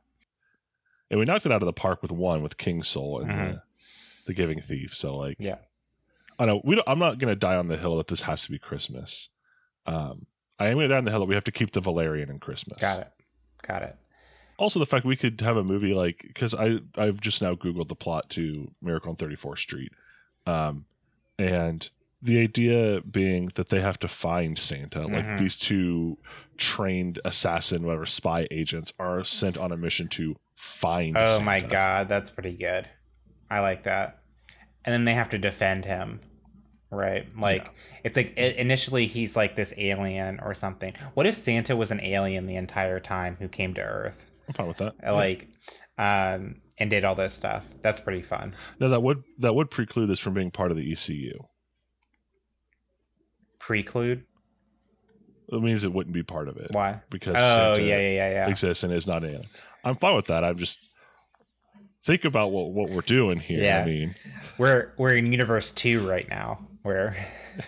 [1.09, 3.51] And we knocked it out of the park with one with King Soul and Mhm.
[3.53, 3.61] the,
[4.25, 4.93] the Giving Thief.
[4.93, 5.57] So like Yeah.
[6.37, 8.43] I know we don't, I'm not going to die on the hill that this has
[8.43, 9.29] to be Christmas.
[9.85, 10.25] Um
[10.59, 12.29] I am going to die on the hill that we have to keep the Valerian
[12.29, 12.79] in Christmas.
[12.79, 13.07] Got it.
[13.65, 13.95] Got it.
[14.57, 17.87] also the fact we could have a movie like because i i've just now googled
[17.87, 19.91] the plot to miracle on 34th street
[20.45, 20.85] um
[21.37, 21.89] and
[22.21, 25.39] the idea being that they have to find santa like Mhm.
[25.39, 26.17] these two
[26.57, 32.09] trained assassin whatever spy agents are sent on a mission to find Oh my god,
[32.09, 32.89] that's pretty good.
[33.49, 34.19] I like that.
[34.85, 36.21] And then they have to defend him,
[36.91, 37.27] right?
[37.37, 37.69] Like
[38.03, 40.93] it's like initially he's like this alien or something.
[41.13, 44.67] What if Santa was an alien the entire time who came to Earth, i'm fine
[44.67, 45.47] with that Uh, like,
[45.97, 47.65] um, and did all this stuff?
[47.81, 48.55] That's pretty fun.
[48.79, 51.33] no that would that would preclude this from being part of the ecu
[53.59, 54.23] Preclude?
[55.51, 57.01] it means it wouldn't be part of it Why?
[57.09, 58.47] because Oh Santa yeah, yeah, yeah, yeah.
[58.49, 59.49] exists and is not an alien
[59.83, 60.79] i'm fine with that i'm just
[62.03, 63.81] think about what what we're doing here Yeah.
[63.81, 64.15] i mean
[64.57, 67.15] We're we're in universe two right now, where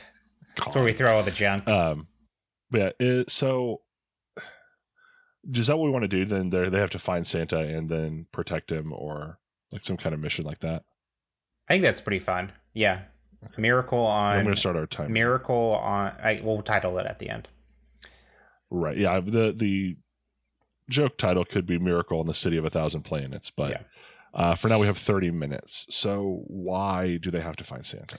[0.58, 1.68] that's where we throw all the junk.
[1.68, 2.08] Um,
[2.72, 3.82] yeah, it, so
[5.54, 6.26] is that what we want to do?
[6.26, 9.40] Then they they have to find Santa and then protect him, or
[9.72, 10.84] like some kind of mission like that.
[11.70, 12.52] I think that's pretty fun.
[12.74, 13.02] Yeah,
[13.58, 14.34] miracle on.
[14.36, 15.14] I'm going to start our time.
[15.14, 16.14] miracle on.
[16.22, 17.48] I we'll title it at the end.
[18.70, 18.98] right?
[18.98, 19.20] Yeah.
[19.22, 19.96] The the
[20.90, 23.82] joke title could be "Miracle in the City of a Thousand Planets," but Yeah.
[24.34, 25.86] Uh, for now we have 30 minutes.
[25.90, 28.18] So why do they have to find Santa?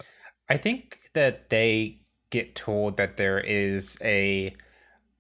[0.48, 4.55] I think that they get told that there is a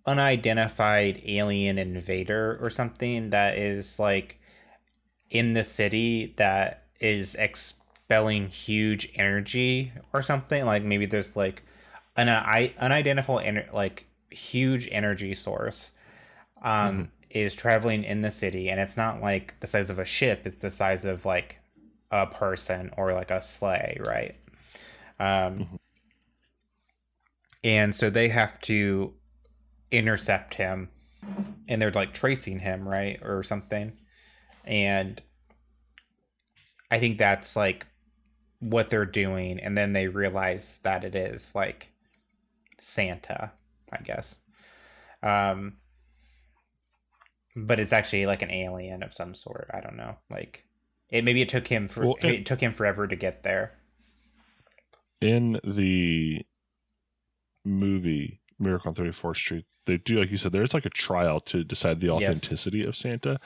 [0.06, 4.40] unidentified alien invader or something that is like
[5.30, 11.62] in the city that is expelling huge energy or something like maybe there's like
[12.16, 15.92] an I- unidentified like huge energy source
[16.62, 20.42] um is traveling in the city and it's not like the size of a ship
[20.46, 21.58] it's the size of like
[22.10, 24.36] a person or like a sleigh right?
[25.18, 25.78] Um
[27.64, 29.14] and so they have to
[29.90, 30.88] intercept him
[31.68, 33.92] and they're like tracing him right or something.
[34.64, 35.20] And
[36.90, 37.86] i think that's like
[38.60, 41.90] what they're doing and then they realize that it is like
[42.80, 43.52] santa
[43.90, 44.38] i guess.
[45.22, 45.78] Um
[47.56, 50.64] but it's actually like an alien of some sort i don't know like
[51.10, 53.78] it maybe it took him for Well, it, it- took him forever to get there
[55.20, 56.44] in the
[57.64, 61.64] movie Miracle on 34th Street, they do, like you said, there's like a trial to
[61.64, 62.14] decide the Yes.
[62.22, 63.38] authenticity of Santa.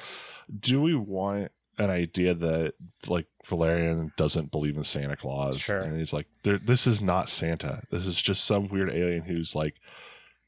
[0.61, 2.75] Do we want an idea that
[3.09, 5.59] like Valerian doesn't believe in Santa Claus?
[5.59, 5.81] Sure.
[5.81, 7.83] And he's like, there, this is not Santa.
[7.91, 9.77] This is just some weird alien who's like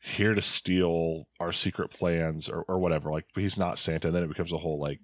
[0.01, 3.11] here to steal our secret plans or, or whatever.
[3.11, 4.09] Like, he's not Santa.
[4.09, 5.01] And then it becomes a whole like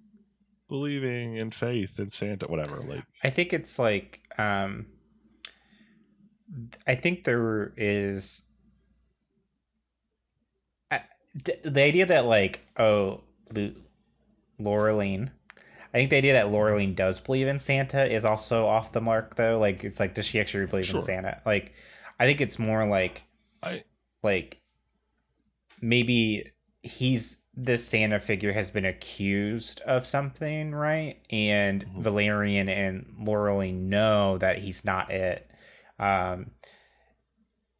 [0.69, 2.81] believing in faith in Santa, whatever.
[2.81, 4.87] Like, I think it's like um
[6.87, 8.43] I think there is
[11.43, 13.23] d- the idea that like oh
[13.55, 13.75] Lu-
[14.61, 15.31] Laureline.
[15.93, 19.37] I think the idea that Laureline does believe in Santa is also off the mark
[19.37, 19.59] though.
[19.59, 21.01] Like it's like does she actually believe Sure.
[21.01, 21.41] in Santa?
[21.45, 21.73] Like
[22.19, 23.25] I think it's more like
[23.63, 23.85] I
[24.23, 24.61] like
[25.85, 26.51] maybe
[26.83, 31.19] he's this Santa figure has been accused of something, right?
[31.31, 32.03] And Mhm.
[32.03, 35.49] Valerian and Laureline know that he's not it.
[35.99, 36.51] Um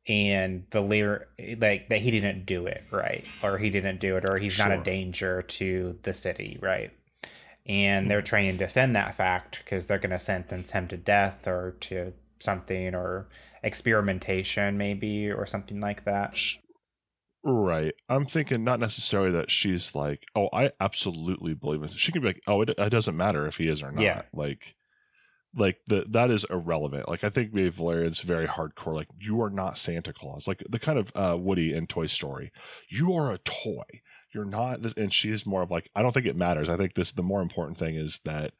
[0.07, 1.29] and Valer
[1.59, 3.25] like that he didn't do it, right?
[3.43, 6.93] Or he didn't do it, or he's not a danger to the city, right?
[7.67, 11.73] And they're trying to defend that fact because they're gonna sentence him to death or
[11.81, 13.29] to something or
[13.63, 16.37] experimentation maybe or something like that.
[17.45, 17.93] Right.
[18.09, 21.97] I'm thinking not necessarily that she's like, oh, I absolutely believe in this.
[21.97, 24.03] She can be like, oh, it, it doesn't matter if he is or not.
[24.03, 24.23] Yeah.
[24.33, 24.75] Like,
[25.57, 27.09] like the that is irrelevant.
[27.09, 28.95] Like I think maybe Valerian's very hardcore.
[28.95, 30.49] Like you are not Santa Claus.
[30.49, 32.51] Like the kind of uh, Woody in Toy Story.
[32.89, 33.85] You are a toy.
[34.35, 34.83] You're not.
[34.83, 36.69] This, and she's more of like, I don't think it matters.
[36.69, 38.53] I think this the more important thing is that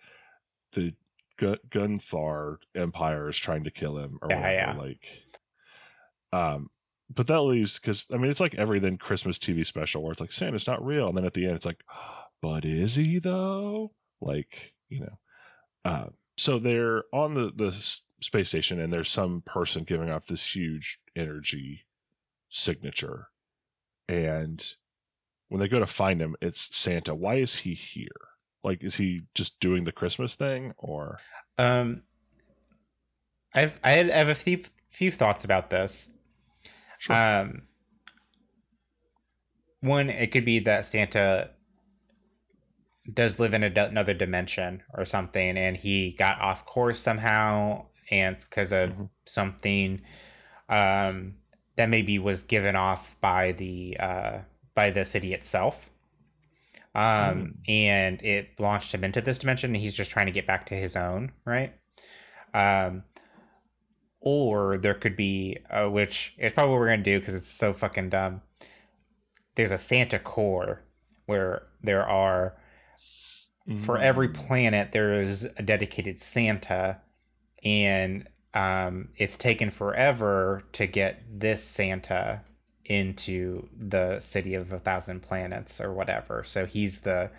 [0.75, 0.95] the
[1.37, 4.55] Gun- Gunthar Empire is trying to kill him or Yeah, whatever.
[4.55, 4.79] yeah.
[4.79, 5.25] Like,
[6.33, 6.71] um,
[7.13, 10.21] but that leaves because I mean it's like every then Christmas TV special where it's
[10.21, 11.83] like Santa's not real, and then at the end it's like,
[12.43, 13.93] but is he though?
[14.21, 15.19] Like you know,
[15.85, 17.73] uh, so they're on the the
[18.21, 21.85] space station, and there's some person giving off this huge energy
[22.51, 23.29] signature,
[24.09, 24.65] and
[25.49, 27.15] when they go to find him, it's Santa.
[27.15, 28.09] Why is he here?
[28.63, 31.19] Like, is he just doing the Christmas thing, or
[31.59, 32.03] Um,
[33.55, 36.09] I've I have a few few thoughts about this.
[37.05, 37.17] Sure.
[37.17, 37.63] Um,
[39.81, 41.51] one, it could be that Santa
[43.13, 48.39] does live in a, another dimension or something, and he got off course somehow, and
[48.39, 49.11] because of Mhm.
[49.27, 50.01] something,
[50.71, 51.37] um,
[51.77, 54.39] that maybe was given off by the uh
[54.75, 55.91] by the city itself.
[56.95, 60.65] Um, and it launched him into this dimension, and he's just trying to get back
[60.67, 61.75] to his own, right?
[62.55, 63.05] Um,
[64.27, 67.75] or there could be, uh, which is probably what we're gonna do because it's so
[67.75, 68.41] fucking dumb.
[69.55, 70.83] There's a Santa core
[71.27, 72.57] where there are
[73.79, 74.35] for every Mm.
[74.35, 77.01] planet there is a dedicated Santa,
[77.63, 82.43] and um, it's taken forever to get this Santa
[82.85, 86.45] into the city of a thousand planets or whatever.
[86.45, 87.31] So he's the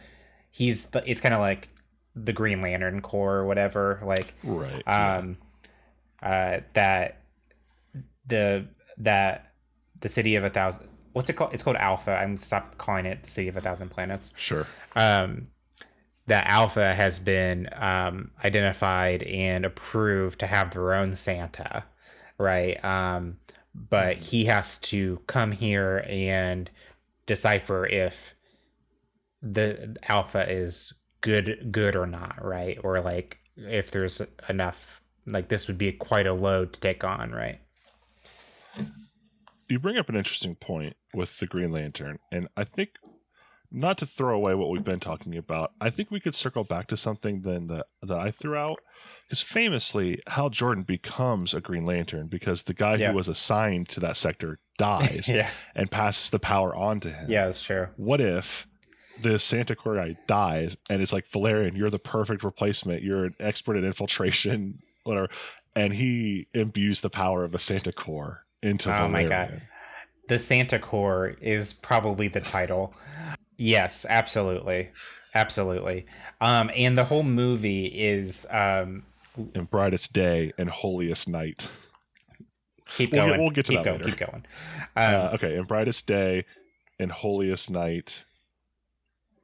[0.51, 1.69] he's the it's kind of like
[2.15, 4.01] the Green Lantern Corps or whatever.
[4.03, 4.83] Like right?
[4.87, 5.17] yeah.
[5.17, 5.37] um
[6.23, 7.21] uh that
[8.25, 9.53] the that
[9.99, 11.53] the city of a thousand what's it called?
[11.53, 12.11] It's called alpha.
[12.11, 14.31] I'm stop calling it the city of a thousand planets.
[14.35, 14.67] Sure.
[14.95, 15.47] um
[16.27, 21.85] that alpha has been um identified and approved to have their own santa
[22.37, 22.83] right?
[22.83, 23.37] Um
[23.73, 26.69] but he has to come here and
[27.25, 28.33] decipher if
[29.41, 32.77] the alpha is good good or not right?
[32.83, 37.31] Or like if there's enough like this would be quite a load to take on
[37.31, 37.59] right
[39.67, 42.91] you bring up an interesting point with the Green Lantern, and I think
[43.71, 46.87] not to throw away what we've been talking about, I think we could circle back
[46.87, 48.77] to something then that that I threw out.
[49.27, 53.09] Because famously, Hal Jordan becomes a Green Lantern because the guy Yeah.
[53.09, 57.25] who was assigned to that sector dies yeah and passes the power on to him.
[57.29, 58.67] yeah that's true What if
[59.23, 63.01] the Santa guy dies and it's like Valerian, you're the perfect replacement.
[63.01, 65.29] You're an expert in infiltration, whatever,
[65.75, 69.61] and he imbues the power of the Santa Corps into Oh my God.
[70.27, 72.93] the santa corps is probably the title
[73.57, 74.89] yes absolutely
[75.35, 76.05] absolutely
[76.41, 79.03] um and the whole movie is um
[79.53, 81.67] and brightest day and holiest night.
[82.87, 84.09] keep We'll get- going we'll get to keep that going later.
[84.17, 84.45] keep going
[84.95, 86.45] um uh, okay, and brightest day
[86.97, 88.25] and holiest night.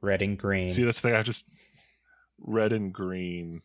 [0.00, 1.16] red and green See, that's the thing.
[1.16, 1.44] I just
[2.40, 3.62] red and green.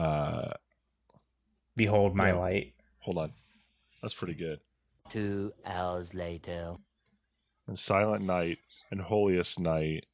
[0.00, 0.52] Uh,
[1.76, 2.34] behold my yeah.
[2.38, 3.32] light hold on,
[4.00, 4.60] that's pretty good.
[5.10, 6.76] Two hours later.
[7.66, 8.58] And silent night
[8.90, 10.06] and holiest night.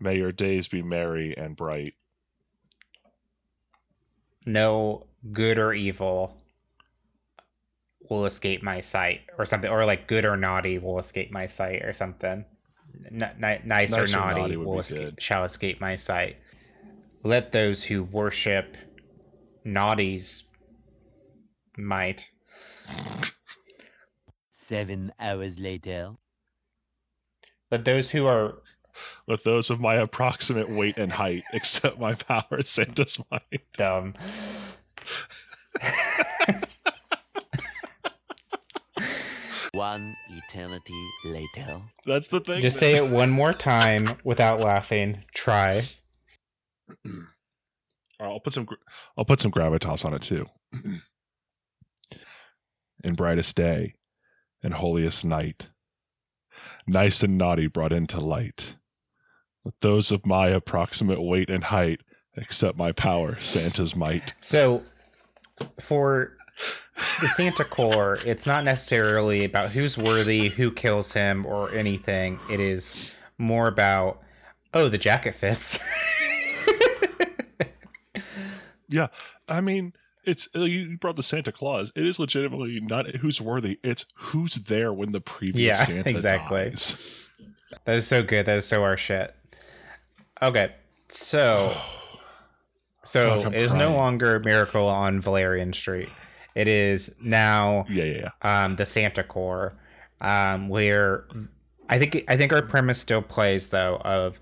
[0.00, 1.94] May your days be merry and bright.
[4.46, 6.36] no good or evil
[8.08, 11.82] will escape my sight or something or like good or naughty will escape my sight
[11.82, 12.44] or something
[13.10, 16.36] N- ni- nice, or Nice or naughty, naughty will be escape, shall escape my sight
[17.22, 18.76] let those who worship
[19.68, 20.44] naughties
[21.76, 22.30] might
[24.50, 26.14] Seven hours later.
[27.70, 28.62] but those who are
[29.26, 33.60] With those of my approximate weight and height, except my power, Santa's mind.
[33.76, 34.14] dumb
[39.72, 41.82] One eternity later.
[42.06, 42.62] That's the thing.
[42.62, 45.24] Just say it one more time without laughing.
[45.34, 45.88] Try.
[48.20, 48.66] I'll put some.
[49.16, 50.46] I'll put some gravitas on it too.
[53.04, 53.94] In brightest day,
[54.62, 55.68] and holiest night,
[56.86, 58.76] nice and naughty brought into light.
[59.64, 62.00] With those of my approximate weight and height,
[62.36, 64.34] accept my power, Santa's might.
[64.40, 64.82] So,
[65.80, 66.36] for
[67.20, 72.40] the Santa Corps, it's not necessarily about who's worthy, who kills him, or anything.
[72.50, 74.20] It is more about,
[74.74, 75.78] oh, the jacket fits.
[78.88, 79.08] Yeah,
[79.48, 79.92] I mean,
[80.24, 81.92] it's uh, you brought the Santa Claus.
[81.94, 86.70] It is legitimately not who's worthy; it's who's there when the previous Yeah, Santa exactly.
[86.70, 86.96] dies.
[87.84, 88.46] that is so good.
[88.46, 89.34] That is so our shit.
[90.42, 90.72] Okay,
[91.08, 91.76] so
[93.04, 96.08] so Fuck, it is no longer Miracle on Valerian Street.
[96.54, 98.64] It is now Yeah, yeah, yeah.
[98.64, 99.74] um, the Santa Corps,
[100.20, 101.26] um, where
[101.88, 104.40] I think I think our premise still plays though of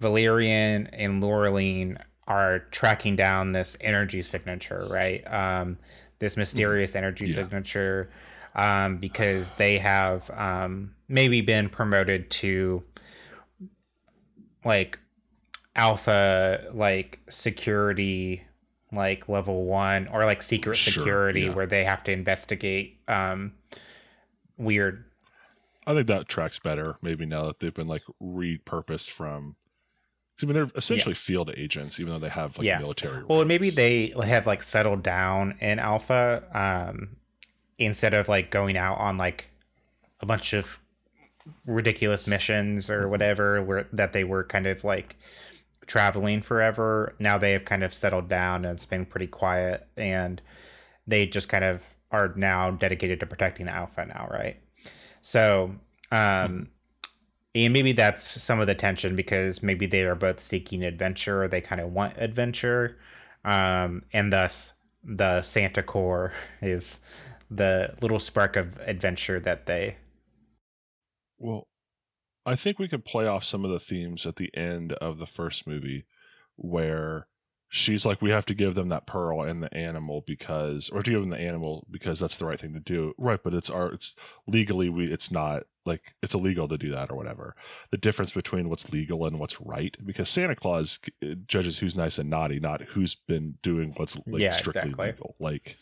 [0.00, 5.26] Valerian and Laureline are tracking down this energy signature, right?
[5.32, 5.78] Um,
[6.18, 7.34] this mysterious energy Yeah.
[7.34, 8.10] signature,
[8.54, 12.82] um, because they have um, maybe been promoted to
[14.64, 14.98] like
[15.76, 18.42] alpha like security
[18.92, 21.50] like level one or like secret Sure, security yeah.
[21.54, 23.52] where they have to investigate um
[24.56, 25.04] weird
[25.88, 26.96] I think that tracks better.
[27.00, 29.54] Maybe now that they've been like repurposed from.
[30.42, 32.78] I mean, they're essentially field agents, even though they have like Yeah.
[32.78, 33.24] military.
[33.24, 37.16] well maybe they have like settled down in alpha um
[37.78, 39.50] instead of like going out on like
[40.20, 40.78] a bunch of
[41.66, 45.16] ridiculous missions or whatever where that they were kind of like
[45.86, 47.14] traveling forever.
[47.18, 50.40] Now they have kind of settled down and it's been pretty quiet and
[51.06, 54.56] they just kind of are now dedicated to protecting alpha now right?
[55.20, 55.76] So
[56.12, 56.68] um
[57.64, 61.48] and maybe that's some of the tension because maybe they are both seeking adventure or
[61.48, 62.98] they kind of want adventure.
[63.44, 64.72] Um and thus
[65.04, 66.32] the santa core
[66.62, 67.00] is
[67.50, 69.96] the little spark of adventure that they
[71.38, 71.68] Well,
[72.44, 75.26] I think we could play off some of the themes at the end of the
[75.26, 76.06] first movie
[76.56, 77.28] where
[77.76, 81.10] she's like, we have to give them that pearl and the animal because, or to
[81.10, 83.14] give them the animal because that's the right thing to do.
[83.18, 83.40] Right.
[83.42, 84.14] But it's our, it's
[84.46, 87.54] legally, we, it's not like it's illegal to do that or whatever.
[87.90, 92.18] The difference between what's legal and what's right because Santa Claus uh, judges who's nice
[92.18, 95.06] and naughty, not who's been doing what's like Yeah, strictly exactly.
[95.12, 95.36] legal.
[95.38, 95.76] Like,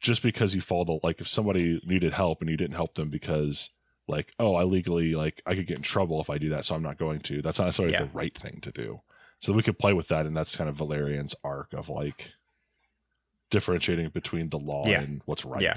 [0.00, 3.08] just because you fall to like if somebody needed help and you didn't help them
[3.08, 3.70] because
[4.08, 6.74] like oh i legally like i could get in trouble if i do that so
[6.74, 8.02] i'm not going to that's not necessarily Yeah.
[8.06, 9.00] the right thing to do
[9.42, 12.32] so we could play with that and that's kind of valerian's arc of like
[13.50, 15.00] differentiating between the law Yeah.
[15.02, 15.74] and what's right Yeah.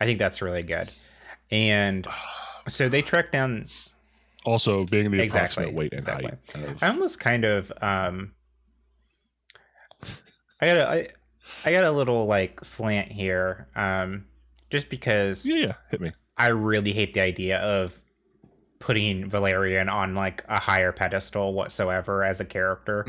[0.00, 0.90] i think that's really good
[1.50, 2.06] and
[2.68, 3.68] so they track down
[4.44, 6.30] also being the Exactly, approximate weight and exactly.
[6.54, 8.32] height of, I almost kind of um
[10.60, 11.08] I got a I,
[11.64, 14.26] I got a little like slant here um
[14.70, 18.01] just because yeah yeah hit me I really hate the idea of
[18.82, 23.06] putting Valerian on like a higher pedestal whatsoever as a character.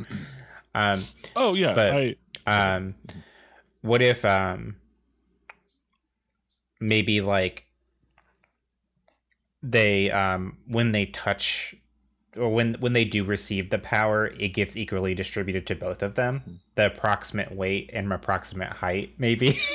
[0.76, 1.06] Um
[1.36, 2.16] oh yeah But- i
[2.46, 2.96] um
[3.82, 4.76] what if um
[6.80, 7.66] maybe like
[9.62, 11.76] they um when they touch
[12.38, 16.16] or when when they do receive the power it gets equally distributed to both of
[16.16, 16.60] them.
[16.76, 19.60] The approximate weight and approximate height maybe.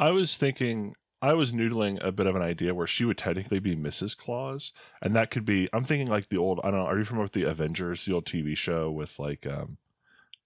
[0.00, 3.58] I was thinking, I was noodling a bit of an idea where she would technically
[3.58, 4.16] be Mrs.
[4.16, 5.68] Claus, and that could be.
[5.72, 6.60] I'm thinking like the old.
[6.62, 6.86] I don't know.
[6.86, 9.78] Are you familiar with the Avengers, the old TV show with like um,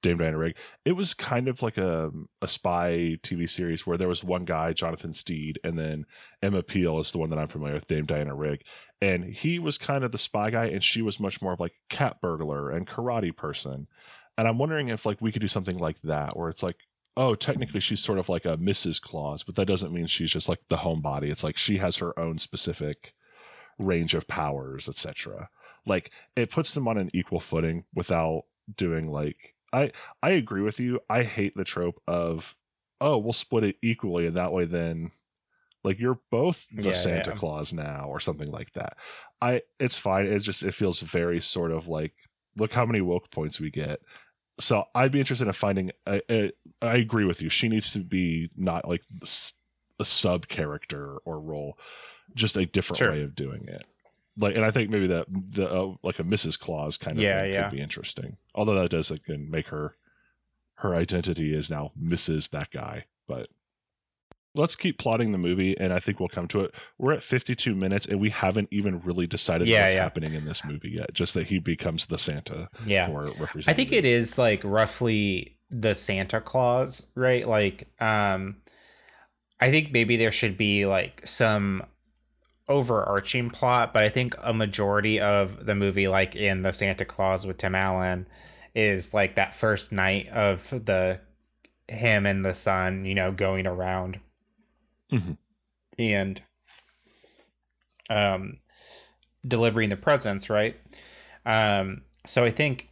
[0.01, 0.57] Dame Diana Rigg?
[0.87, 2.11] It was kind of like a
[2.41, 6.07] a spy TV series where there was one guy, Jonathan Steed, and then
[6.41, 8.63] Emma Peel is the one that I'm familiar with, Dame Diana Rigg,
[9.03, 11.73] and he was kind of the spy guy, and she was much more of like
[11.91, 13.87] cat burglar and karate person.
[14.39, 16.79] And I'm wondering if like we could do something like that, where it's like
[17.17, 19.01] oh, technically she's sort of like a Mrs.
[19.01, 21.31] Claus, but that doesn't mean she's just like the homebody.
[21.31, 23.15] It's like she has her own specific
[23.79, 25.49] range of powers, etc.
[25.87, 28.45] Like it puts them on an equal footing without
[28.77, 29.93] doing like I
[30.23, 31.01] I agree with you.
[31.11, 32.57] I hate the trope of
[33.01, 35.13] oh, we'll split it equally and that way then
[35.85, 37.37] like you're both the Yeah, Santa yeah.
[37.37, 38.95] Claus now or something like that.
[39.41, 40.27] I it's fine.
[40.27, 42.15] It just it feels very sort of like
[42.57, 44.01] look how many woke points we get.
[44.63, 45.91] So I'd be interested in finding.
[46.07, 47.49] I, I, I agree with you.
[47.49, 49.03] She needs to be not like
[50.01, 51.79] a sub character or role,
[52.35, 53.13] just a different Sure.
[53.13, 53.85] way of doing it.
[54.39, 56.59] Like, and I think maybe that the uh, like a Mrs.
[56.59, 57.69] Claus kind of Yeah, thing yeah.
[57.69, 58.37] could be interesting.
[58.55, 59.97] Although that does again make her
[60.77, 62.51] her identity is now Mrs.
[62.51, 63.05] that guy.
[63.29, 63.49] But
[64.55, 66.75] let's keep plotting the movie, and I think we'll come to it.
[66.99, 70.03] We're at 52 minutes, and we haven't even really decided Yeah, what's yeah.
[70.03, 71.15] happening in this movie yet.
[71.15, 73.09] Just that he becomes the Santa Yeah.
[73.09, 73.29] or.
[73.67, 77.47] I think it is like roughly the Santa Claus, right?
[77.49, 78.57] Like, um,
[79.61, 81.85] I think maybe there should be like some
[82.69, 87.47] overarching plot, but I think a majority of the movie, like in the Santa Claus
[87.47, 88.27] with Tim Allen,
[88.75, 91.21] is like that first night of the
[91.89, 94.21] him and the son, you know, going around
[95.13, 95.37] Mhm.
[95.99, 96.43] and
[98.11, 98.59] um
[99.47, 100.77] delivering the presents, right?
[101.45, 102.89] Um, so I think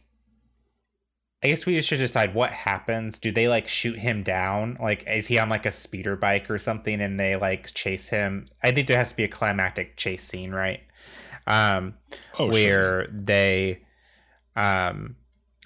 [1.43, 3.17] I guess we just should decide what happens.
[3.17, 4.77] Do they like shoot him down?
[4.79, 8.45] Like, is he on like a speeder bike or something and they like chase him?
[8.61, 10.81] I think there has to be a climactic chase scene, right?
[11.47, 11.95] Um,
[12.37, 12.51] Oh, sure.
[12.51, 13.81] where they
[14.55, 15.15] um,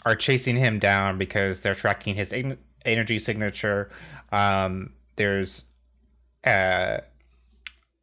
[0.05, 3.91] are chasing him down because they're tracking his en- energy signature.
[4.31, 5.65] Um, there's
[6.45, 6.99] uh,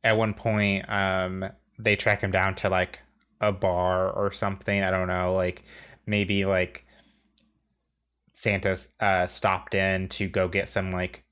[0.04, 1.44] at one point um,
[1.78, 3.00] they track him down to like
[3.40, 4.82] a bar or something.
[4.82, 5.64] I don't know, like
[6.06, 6.86] maybe like
[8.32, 11.24] Santa uh, stopped in to go get some like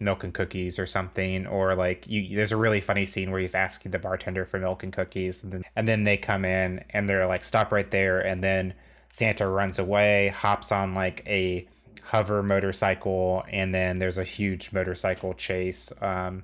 [0.00, 1.46] milk and cookies or something.
[1.46, 4.82] Or like you there's a really funny scene where he's asking the bartender for milk
[4.82, 5.42] and cookies.
[5.42, 8.20] And then and then they come in and they're like stop right there.
[8.20, 8.74] And then
[9.10, 11.68] Santa runs away hops on like a
[12.06, 16.42] hover motorcycle and then there's a huge motorcycle chase um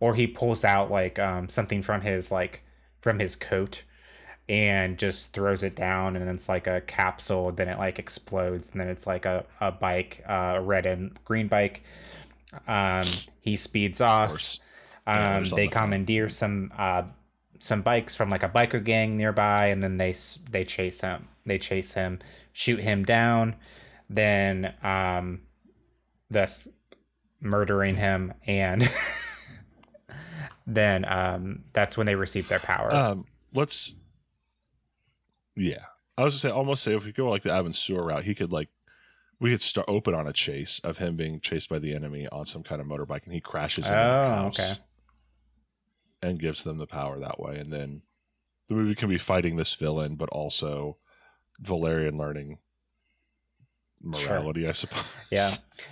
[0.00, 2.62] or he pulls out like um something from his like
[3.00, 3.82] from his coat
[4.48, 8.80] and just throws it down and it's like a capsule then it like explodes and
[8.80, 11.82] then it's like a, a bike uh, a red and green bike.
[12.66, 13.04] Um
[13.40, 14.58] he speeds off.
[15.06, 17.02] Yeah, um all they commandeer some uh
[17.58, 20.14] some bikes from like a biker gang nearby and then they
[20.50, 22.18] they chase him they chase him
[22.52, 23.54] shoot him down
[24.10, 25.40] then um
[26.30, 26.68] thus
[27.40, 28.90] murdering him and
[30.66, 33.94] then um that's when they receive their power Um, let's.
[35.56, 35.84] Yeah,
[36.16, 38.34] I was gonna say almost say if we go like the Abin Sur route, he
[38.34, 38.68] could like
[39.40, 42.46] we could start open on a chase of him being chased by the enemy on
[42.46, 44.74] some kind of motorbike, and he crashes into their Oh, house okay.
[46.22, 48.02] and gives them the power that way, and then
[48.68, 50.96] the movie can be fighting this villain, but also
[51.60, 52.58] Valerian learning
[54.16, 54.38] Sure.
[54.38, 55.04] morality, I suppose.
[55.30, 55.50] Yeah.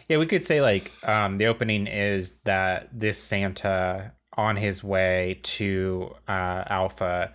[0.09, 5.40] Yeah, we could say like um the opening is that this Santa on his way
[5.42, 7.32] to uh Alpha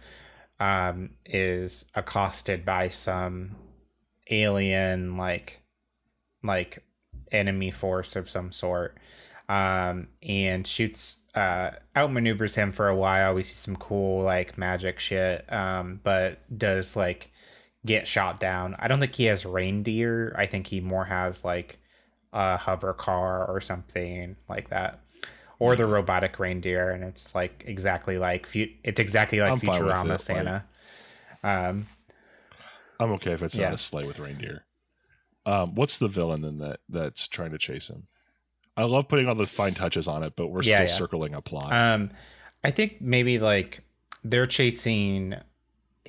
[0.59, 3.55] um is accosted by some
[4.30, 5.61] alien like
[6.43, 6.84] like
[7.32, 8.97] enemy force of some sort
[9.49, 14.99] um and shoots uh outmaneuvers him for a while we see some cool like magic
[14.99, 17.31] shit um but does like
[17.86, 21.80] get shot down i don't think he has reindeer i think he more has like
[22.34, 25.00] a hover car or something like that
[25.60, 30.16] or the robotic reindeer and it's like exactly like fu- it's exactly like I'm futurama
[30.16, 30.66] it, santa
[31.44, 31.88] um
[33.00, 33.66] I'm okay if it's Yeah.
[33.70, 34.64] not a sleigh with reindeer.
[35.44, 38.04] Um, what's the villain then that that's trying to chase him?
[38.78, 40.94] I love putting all the fine touches on it, but we're Yeah, still yeah.
[40.98, 41.74] circling a plot.
[41.74, 42.12] Um,
[42.64, 43.82] I think maybe like
[44.24, 45.34] they're chasing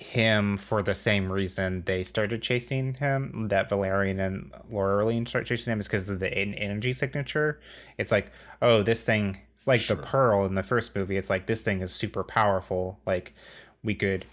[0.03, 3.49] him for the same reason they started chasing him.
[3.49, 7.61] That Valerian and Laureline start chasing him is because of the energy signature.
[7.99, 8.31] It's like,
[8.61, 9.97] oh, this thing, like Sure.
[9.97, 11.17] the pearl in the first movie.
[11.17, 13.01] It's like this thing is super powerful.
[13.07, 13.35] Like
[13.83, 14.27] we could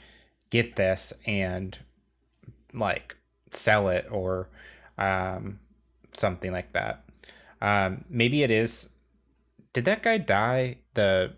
[0.50, 1.78] get this and
[2.74, 3.16] like
[3.52, 4.50] sell it or
[4.98, 5.60] um
[6.14, 7.04] something like that.
[7.62, 8.90] Um, maybe it is.
[9.74, 10.78] Did that guy die?
[10.94, 11.34] The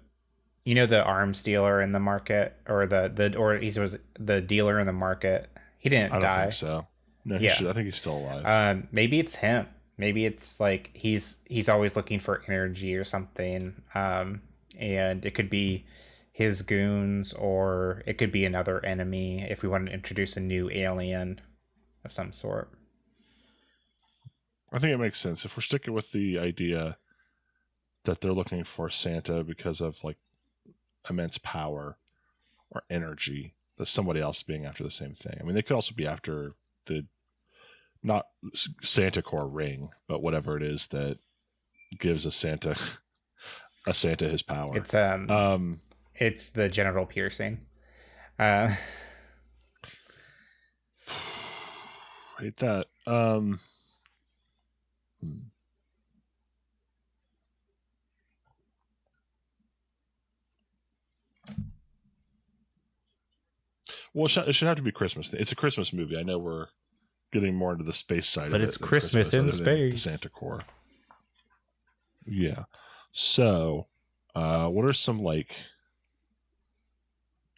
[0.63, 4.41] you know the arms dealer in the market or the the or he was the
[4.41, 5.49] dealer in the market.
[5.79, 6.41] He didn't I don't die.
[6.43, 6.87] think so.
[7.25, 7.53] No, Yeah.
[7.53, 8.45] should, I think he's still alive.
[8.45, 9.67] Um, maybe it's him.
[9.97, 13.81] Maybe it's like he's he's always looking for energy or something.
[13.95, 14.41] Um,
[14.77, 15.85] and it could be
[16.31, 20.69] his goons or it could be another enemy if we want to introduce a new
[20.71, 21.41] alien
[22.05, 22.71] of some sort.
[24.71, 26.97] I think it makes sense if we're sticking with the idea
[28.05, 30.17] that they're looking for Santa because of like
[31.09, 31.97] immense power
[32.71, 33.53] or energy.
[33.77, 35.37] That somebody else is being after the same thing.
[35.39, 36.53] I mean, they could also be after
[36.85, 37.05] the
[38.03, 38.27] not
[38.83, 41.17] Santa Core ring, but whatever it is that
[41.99, 42.75] gives a Santa
[43.87, 44.75] a Santa his power.
[44.77, 45.81] It's um um,
[46.15, 47.61] it's the genital piercing.
[48.37, 48.75] Uh
[52.39, 52.87] hate that.
[53.05, 53.59] Um,
[55.21, 55.37] hmm.
[64.13, 65.33] Well, it should, it should have to be Christmas.
[65.33, 66.17] It's a Christmas movie.
[66.17, 66.67] I know we're
[67.31, 70.03] getting more into the space side, But of it's it than Christmas in space.
[70.03, 70.61] Santa Core.
[72.25, 72.63] Yeah.
[73.13, 73.87] So,
[74.35, 75.55] uh, what are some like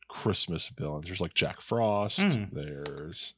[0.08, 1.06] Christmas villains?
[1.06, 2.20] There's like Jack Frost.
[2.20, 2.44] Hmm.
[2.52, 3.34] There's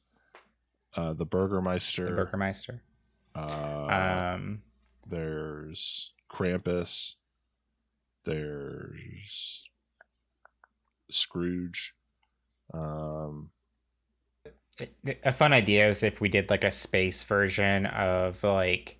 [0.94, 2.04] uh, the Burgermeister.
[2.06, 2.82] The Burgermeister.
[3.34, 4.62] Uh, Um,
[5.06, 7.14] there's Krampus.
[8.24, 9.68] There's
[11.10, 11.94] Scrooge.
[12.72, 13.50] Um,
[15.24, 18.98] a fun idea is if we did like a space version of like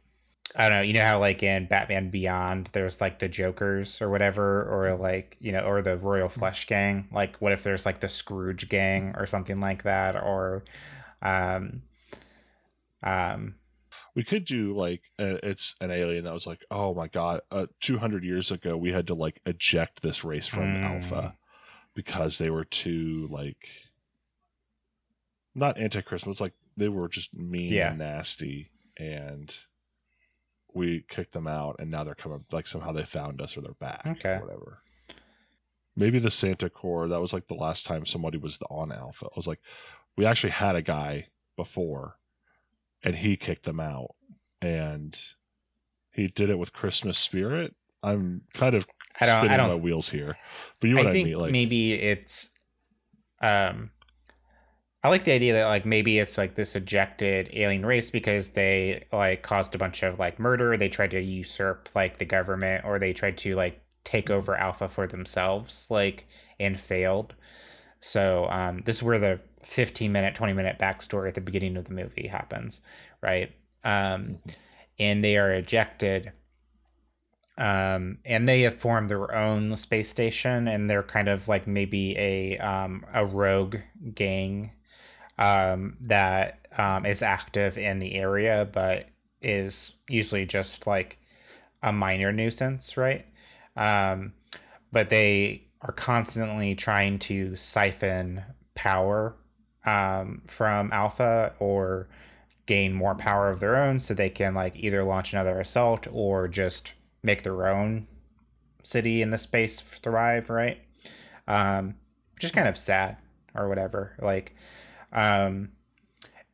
[0.55, 4.09] I don't know, you know how like in Batman Beyond there's like the Jokers or
[4.09, 7.09] whatever, or like you know, or the Royal Flush Gang.
[7.13, 10.65] Like, what if there's like the Scrooge Gang or something like that, or
[11.21, 11.83] um,
[13.03, 13.57] um,
[14.15, 17.67] we could do like uh, it's an alien that was like, oh my god, uh,
[17.81, 20.83] 200 years ago we had to like eject this race from Mm.
[20.83, 21.35] Alpha
[21.97, 23.69] because they were too like
[25.55, 27.89] not anti-Christmas, like they were just mean Yeah.
[27.91, 29.53] and nasty, and
[30.75, 32.45] we kicked them out, and now they're coming.
[32.53, 34.35] Like somehow they found us or they're back, Okay.
[34.35, 34.83] or whatever.
[35.97, 37.09] Maybe the Santa Corps.
[37.09, 39.25] That was like the last time somebody was on Alpha.
[39.27, 39.61] I was like,
[40.17, 42.19] we actually had a guy before,
[43.03, 44.15] and he kicked them out,
[44.61, 45.19] and
[46.13, 47.75] he did it with Christmas spirit.
[48.03, 48.87] I'm kind of
[49.21, 50.37] I don't, spinning I don't wheels here,
[50.81, 51.39] but you know I what I think mean.
[51.39, 52.51] Like, maybe it's
[53.41, 53.91] um
[55.07, 59.05] I like the idea that like maybe it's like this ejected alien race because they
[59.13, 62.99] like caused a bunch of like murder, they tried to usurp like the government or
[62.99, 66.27] they tried to like take over alpha for themselves like
[66.59, 67.35] and failed.
[68.01, 71.85] So um this is where the 15 minute 20 minute backstory at the beginning of
[71.85, 72.81] the movie happens,
[73.23, 73.53] right?
[73.85, 74.39] Um
[74.99, 76.33] and they are ejected
[77.59, 82.17] um, and they have formed their own space station, and they're kind of like maybe
[82.19, 83.77] a um, a rogue
[84.15, 84.73] gang
[85.39, 89.07] um, that um, is active in the area, but
[89.41, 91.19] is usually just like
[91.83, 93.27] a minor nuisance, right?
[93.77, 94.33] Um,
[94.93, 98.43] but they are constantly trying to siphon
[98.75, 99.37] power
[99.85, 102.09] um, from Alpha or
[102.67, 106.49] gain more power of their own so they can like either launch another assault or
[106.49, 106.93] just
[107.27, 108.07] make their own
[108.83, 110.79] city in the space thrive right?
[111.47, 111.97] Um
[112.35, 113.17] which is kind of sad
[113.55, 114.55] or whatever like
[115.13, 115.71] um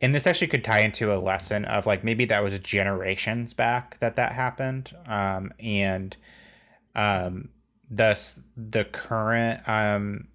[0.01, 3.99] and this actually could tie into a lesson of like maybe that was generations back
[4.01, 6.17] that that happened um and
[6.95, 7.49] um
[7.91, 10.29] thus the current um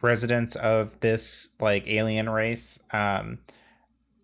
[0.00, 3.38] residents of this like alien race um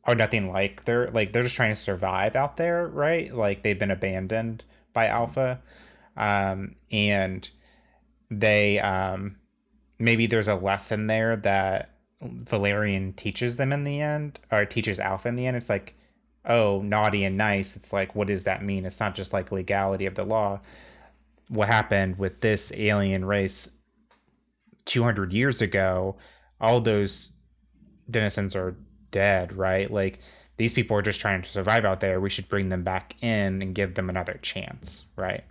[0.05, 3.35] are nothing like they're like they're just trying to survive out there right?
[3.35, 4.65] Like they've been abandoned
[4.99, 5.61] by alpha
[6.17, 7.51] um and
[8.31, 9.37] they um
[9.99, 15.29] maybe there's a lesson there that valerian teaches them in the end or teaches alpha
[15.29, 15.57] in the end.
[15.57, 15.95] It's like
[16.45, 17.77] oh naughty and nice.
[17.77, 18.85] It's like what does that mean?
[18.85, 20.61] It's not just like legality of the law.
[21.49, 23.71] What happened with this alien race
[24.85, 26.17] 200 years ago
[26.61, 27.31] all those
[28.11, 28.77] denizens are
[29.11, 29.91] dead right?
[29.91, 30.19] Like
[30.59, 33.63] these people are just trying to survive out there we should bring them back in
[33.63, 35.45] and give them another chance right?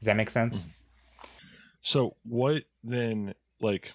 [0.00, 0.66] Does that make sense?
[1.82, 3.92] So what then like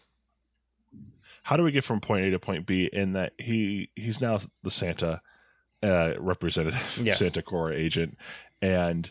[1.44, 4.40] how do we get from point A to point B in that he he's now
[4.64, 5.22] the Santa
[5.82, 7.20] uh representative Yes.
[7.20, 8.18] Santa Corps agent.
[8.62, 9.10] And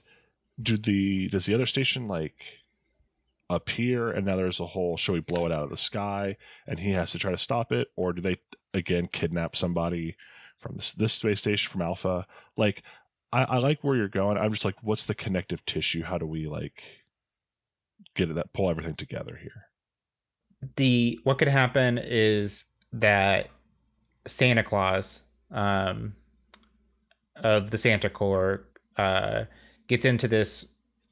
[0.61, 2.35] do the does the other station like
[3.49, 6.37] appear and now there's a whole should we blow it out of the sky
[6.67, 7.89] and he has to try to stop it?
[7.97, 8.37] Or do they
[8.75, 10.17] again kidnap somebody
[10.67, 12.83] from this this space station from Alpha like
[13.33, 16.27] I, I like where you're going I'm just like what's the connective tissue how do
[16.27, 17.05] we like
[18.15, 19.67] get it that pull everything together here
[20.77, 23.49] the what could happen is that
[24.27, 26.15] Santa Claus um,
[27.37, 29.45] of the Santa Corps uh,
[29.87, 30.67] gets into this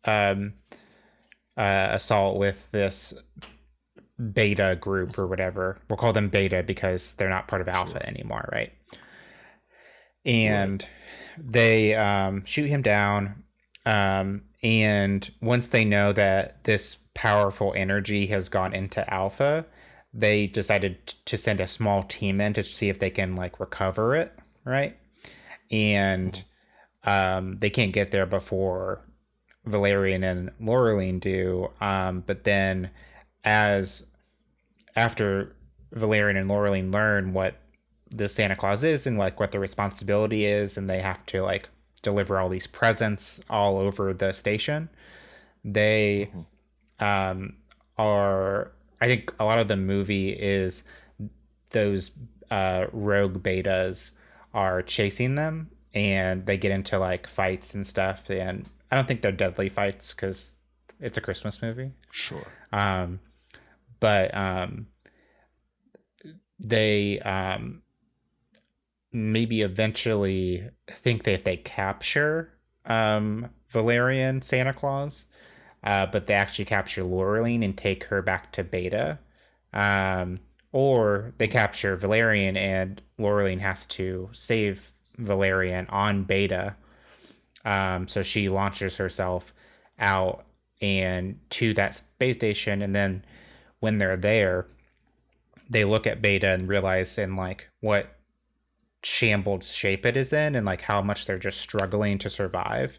[0.04, 0.54] um,
[1.56, 3.14] uh, assault with this
[4.32, 5.78] beta group or whatever.
[5.88, 8.72] We'll call them beta because they're not part of alpha anymore, right?
[10.24, 10.86] And
[11.38, 13.44] they um, shoot him down.
[13.86, 19.66] Um, and once they know that this powerful energy has gone into alpha,
[20.12, 24.14] they decided to send a small team in to see if they can like recover
[24.16, 24.32] it,
[24.64, 24.96] right?
[25.70, 26.42] And
[27.04, 29.02] um, they can't get there before
[29.66, 31.68] Valerian and Laureline do.
[31.80, 32.90] Um, but then,
[33.44, 34.06] as
[34.96, 35.54] after
[35.92, 37.56] Valerian and Laureline learn what
[38.14, 41.68] the Santa Claus is and like what the responsibility is, and they have to like
[42.02, 44.88] deliver all these presents all over the station,
[45.64, 46.30] they
[47.00, 47.56] um,
[47.98, 48.72] are.
[49.00, 50.84] I think a lot of the movie is
[51.70, 52.12] those
[52.50, 54.12] uh, rogue betas
[54.54, 59.22] are chasing them, and they get into like fights and stuff, and I don't think
[59.22, 60.54] they're deadly fights because
[61.00, 61.90] it's a Christmas movie.
[62.12, 62.46] Sure.
[62.72, 63.18] Um,
[63.98, 64.86] but um,
[66.60, 67.82] they um,
[69.14, 72.52] maybe eventually think that they capture
[72.84, 75.26] um, Valerian Santa Claus,
[75.84, 79.18] uh, but they actually capture Laureline and take her back to Beta.
[79.72, 80.40] Um,
[80.72, 86.74] or they capture Valerian and Laureline has to save Valerian on Beta.
[87.64, 89.54] Um, so she launches herself
[89.98, 90.44] out
[90.82, 93.24] and to that space station, and then
[93.78, 94.66] when they're there,
[95.70, 98.14] they look at Beta and realize in like what
[99.04, 102.98] shambled shape it is in, and like how much they're just struggling to survive,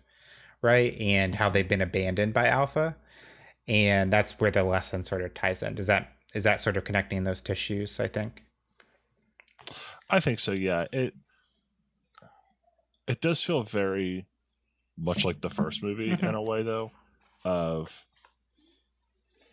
[0.62, 0.96] right?
[1.00, 2.96] And how they've been abandoned by Alpha,
[3.68, 5.76] and that's where the lesson sort of ties in.
[5.76, 8.00] Does that is that sort of connecting those tissues?
[8.00, 8.44] I think.
[10.10, 10.52] I think so.
[10.52, 10.86] Yeah.
[10.92, 11.14] It
[13.08, 14.26] it does feel very
[14.98, 16.30] much like the first movie Mhm.
[16.30, 16.92] in a way, though.
[17.44, 17.92] Of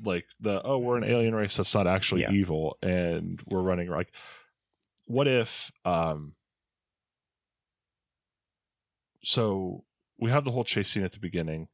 [0.05, 2.33] like the oh, we're an alien race that's not actually Yeah.
[2.33, 4.13] evil, and we're running like.
[5.07, 6.35] What if um.
[9.25, 9.85] So
[10.19, 11.69] we have the whole chase scene at the beginning,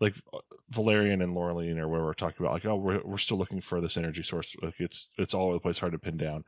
[0.00, 0.38] like uh,
[0.70, 3.80] Valerian and Laureline or where we're talking about, like oh, we're we're still looking for
[3.80, 4.54] this energy source.
[4.62, 6.44] Like it's it's all over the place, hard to pin down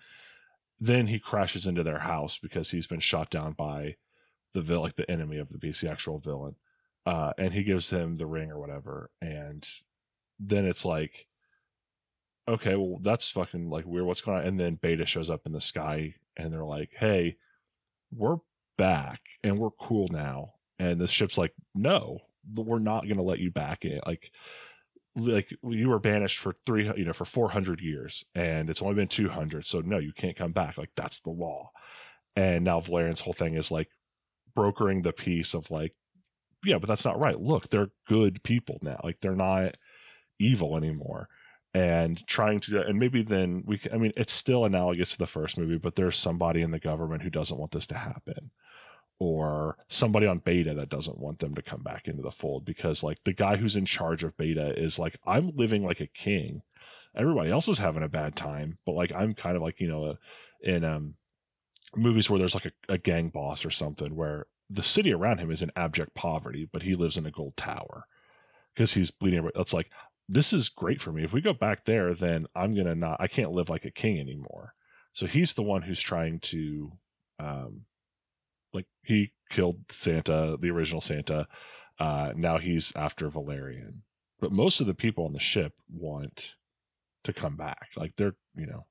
[0.81, 3.97] then he crashes into their house because he's been shot down by
[4.53, 6.55] the villain like the enemy of the beast, the actual villain.
[7.05, 9.11] Uh, and he gives him the ring or whatever.
[9.21, 9.67] And
[10.39, 11.27] then it's like,
[12.49, 14.07] okay, well that's fucking like weird.
[14.07, 14.47] What's going on?
[14.47, 17.37] And then Beta shows up in the sky and they're like, hey,
[18.13, 18.37] we're
[18.77, 20.53] back and we're cool now.
[20.79, 22.19] And the ship's like, no,
[22.55, 24.01] we're not going to let you back in.
[24.07, 24.31] Like,
[25.17, 29.09] like you were banished for three you know for 400 years and it's only been
[29.09, 31.71] 200 so no you can't come back like that's the law
[32.37, 33.89] and now valerian's whole thing is like
[34.55, 35.95] brokering the peace of like
[36.65, 39.75] yeah but that's not right look they're good people now like they're not
[40.39, 41.29] evil anymore
[41.77, 45.27] and trying to and maybe then we can, i mean it's still analogous to the
[45.27, 48.51] first movie but there's somebody in the government who doesn't want this to happen.
[49.19, 53.03] Or somebody on beta that doesn't want them to come back into the fold because
[53.03, 56.63] like the guy who's in charge of beta is like i'm living like a king.
[57.15, 60.05] Everybody else is having a bad time but like i'm kind of like you know
[60.05, 60.15] uh,
[60.63, 61.15] in um
[61.95, 65.51] movies where there's like a, a gang boss or something where the city around him
[65.51, 68.07] is in abject poverty but he lives in a gold tower
[68.75, 69.91] because he's bleeding it's like
[70.29, 73.27] this is great for me if we go back there then i'm gonna not i
[73.27, 74.75] can't live like a king anymore
[75.13, 76.93] so he's the one who's trying to
[77.39, 77.83] um
[78.77, 81.49] like he killed Santa, the original Santa.
[81.99, 84.03] Uh, now he's after Valerian.
[84.39, 86.55] But most of the people on the ship want
[87.25, 87.89] to come back.
[87.97, 88.87] Like they're, you know,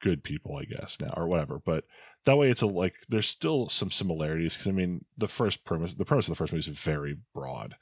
[0.00, 1.60] good people, I guess, now or whatever.
[1.64, 1.84] But
[2.24, 5.94] that way it's a like there's still some similarities because I mean the first premise
[5.94, 7.76] the premise of the first movie is very broad.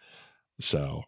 [0.60, 1.04] So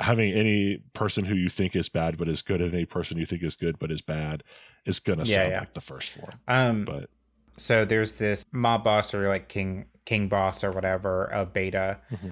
[0.00, 3.26] having any person who you think is bad but is good and any person you
[3.26, 4.42] think is good but is bad
[4.84, 5.60] is gonna Yeah, sound yeah.
[5.60, 6.38] like the first one.
[6.46, 7.10] Um, But
[7.56, 12.30] so there's this mob boss or like king king boss or whatever of beta Mhm.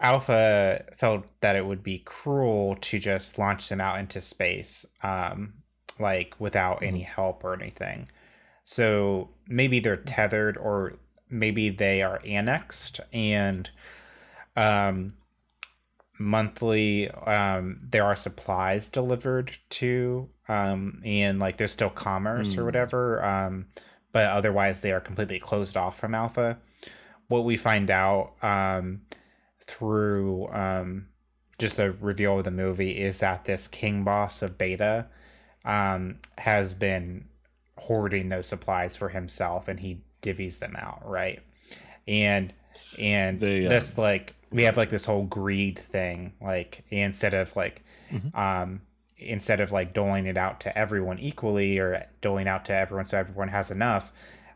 [0.00, 5.54] alpha felt that it would be cruel to just launch them out into space um
[5.98, 8.08] like without any help or anything
[8.64, 10.94] so maybe they're tethered or
[11.30, 13.70] maybe they are annexed and
[14.56, 15.14] um
[16.18, 22.66] monthly um there are supplies delivered to um and like there's still commerce or Hmm.
[22.66, 23.66] whatever um
[24.12, 26.58] but otherwise they are completely closed off from alpha
[27.28, 29.02] what we find out um
[29.64, 31.06] through um
[31.58, 35.06] just the reveal of the movie is that this king boss of beta
[35.64, 37.26] um has been
[37.76, 41.40] hoarding those supplies for himself and he divvies them out right
[42.08, 42.52] and
[42.98, 47.54] and They, uh, this like we have like this whole greed thing like instead of
[47.56, 47.82] like
[48.12, 48.34] Mhm.
[48.36, 48.80] um
[49.18, 53.18] instead of like doling it out to everyone equally or doling out to everyone so
[53.18, 54.12] everyone has enough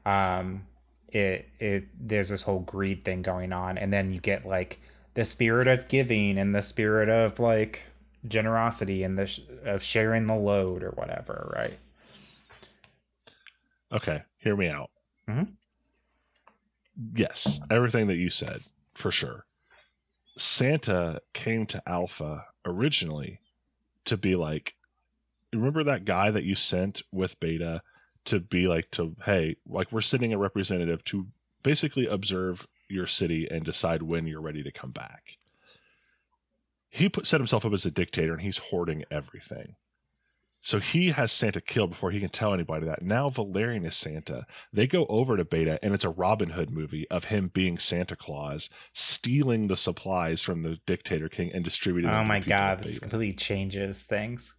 [0.07, 0.67] um
[1.09, 4.81] it it there's this whole greed thing going on and then you get like
[5.15, 7.83] the spirit of giving and the spirit of like
[8.27, 11.79] generosity and the sh- of sharing the load or whatever right
[13.93, 14.91] Okay, hear me out.
[15.29, 15.53] mm-hmm.
[17.15, 18.63] Yes, everything that you said,
[18.95, 19.45] for sure.
[20.37, 23.41] Santa came to Alpha originally
[24.05, 24.75] to be like,
[25.53, 27.83] remember that guy that you sent with Beta
[28.25, 31.27] to be like, to, hey, like we're sending a representative to
[31.63, 35.39] basically observe your city and decide when you're ready to come back.
[36.89, 39.77] He put set himself up as a dictator and he's hoarding everything.
[40.65, 43.03] So he has Santa killed before he can tell anybody that.
[43.03, 44.47] Now Valerian is Santa.
[44.73, 48.15] They go over to Beta, and it's a Robin Hood movie of him being Santa
[48.15, 52.11] Claus, stealing the supplies from the dictator king and distributing.
[52.11, 54.55] them Oh my god, this completely changes things.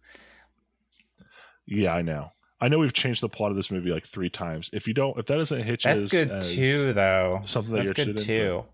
[1.66, 2.28] Yeah, I know.
[2.60, 4.68] I know we've changed the plot of this movie like three times.
[4.74, 7.42] If you don't, if that doesn't hit you That's good too, though.
[7.46, 8.64] something that That's you're good interested in, too.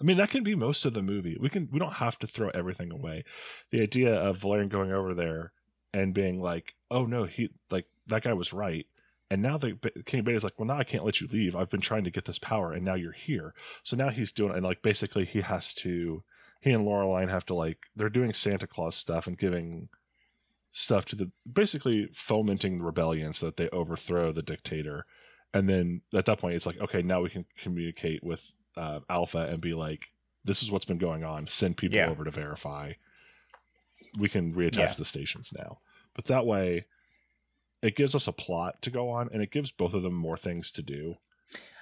[0.00, 1.36] I mean, that can be most of the movie.
[1.38, 3.24] We can we don't have to throw everything away.
[3.70, 5.52] The idea of Valerian going over there
[5.96, 8.86] and being like, "Oh no, he like that guy was right,"
[9.30, 11.56] and now the King Beta is like, "Well, now I can't let you leave.
[11.56, 14.52] I've been trying to get this power, and now you're here." So now he's doing,
[14.54, 16.22] and like basically he has to.
[16.60, 19.88] He and Laureline have to like they're doing Santa Claus stuff and giving
[20.72, 25.06] stuff to the basically fomenting the rebellion so that they overthrow the dictator.
[25.54, 29.38] And then at that point, it's like, okay, now we can communicate with uh, Alpha
[29.38, 30.08] and be like,
[30.44, 31.46] this is what's been going on.
[31.46, 32.10] Send people Yeah.
[32.10, 32.92] over to verify.
[34.18, 34.92] We can reattach Yeah.
[34.92, 35.78] the stations now.
[36.14, 36.86] But that way,
[37.82, 40.36] it gives us a plot to go on, and it gives both of them more
[40.36, 41.16] things to do.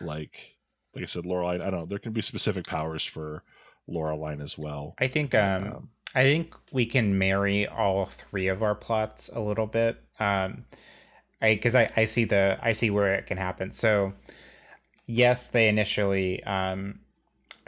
[0.01, 0.57] Like,
[0.95, 1.61] like I said, Laureline.
[1.63, 1.87] I don't know.
[1.87, 3.43] There can be specific powers for
[3.89, 4.95] Laureline as well.
[4.99, 9.41] I think um, Um, I think we can marry all three of our plots a
[9.41, 10.01] little bit.
[10.21, 10.65] Um,
[11.43, 13.73] I because I, I see the I see where it can happen.
[13.73, 14.13] So
[15.07, 17.01] yes, they initially um,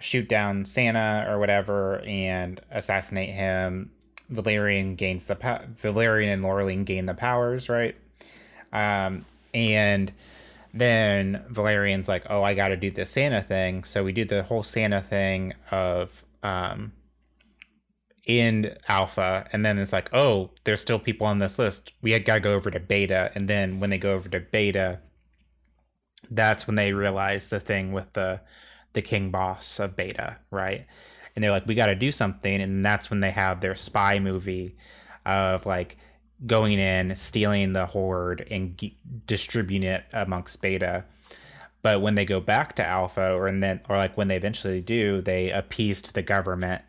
[0.00, 3.90] shoot down Santa or whatever and assassinate him.
[4.28, 7.96] Valerian gains the po- Valerian and Laureline gain the powers, right?
[8.72, 9.24] Um,
[9.54, 10.12] and
[10.74, 14.42] then Valerian's like, "Oh, I got to do the Santa thing." So we do the
[14.42, 16.92] whole Santa thing of um,
[18.26, 21.92] in Alpha, and then it's like, "Oh, there's still people on this list.
[22.02, 24.40] We had got to go over to Beta." And then when they go over to
[24.40, 25.00] Beta,
[26.30, 28.40] that's when they realize the thing with the
[28.92, 30.86] the king boss of Beta, right?
[31.36, 34.18] And they're like, "We got to do something," and that's when they have their spy
[34.18, 34.76] movie
[35.24, 35.96] of like
[36.46, 41.04] going in, stealing the horde, and g- distributing it amongst Beta.
[41.82, 44.80] But when they go back to Alpha, or and then, or like when they eventually
[44.80, 46.82] do, they appease to the government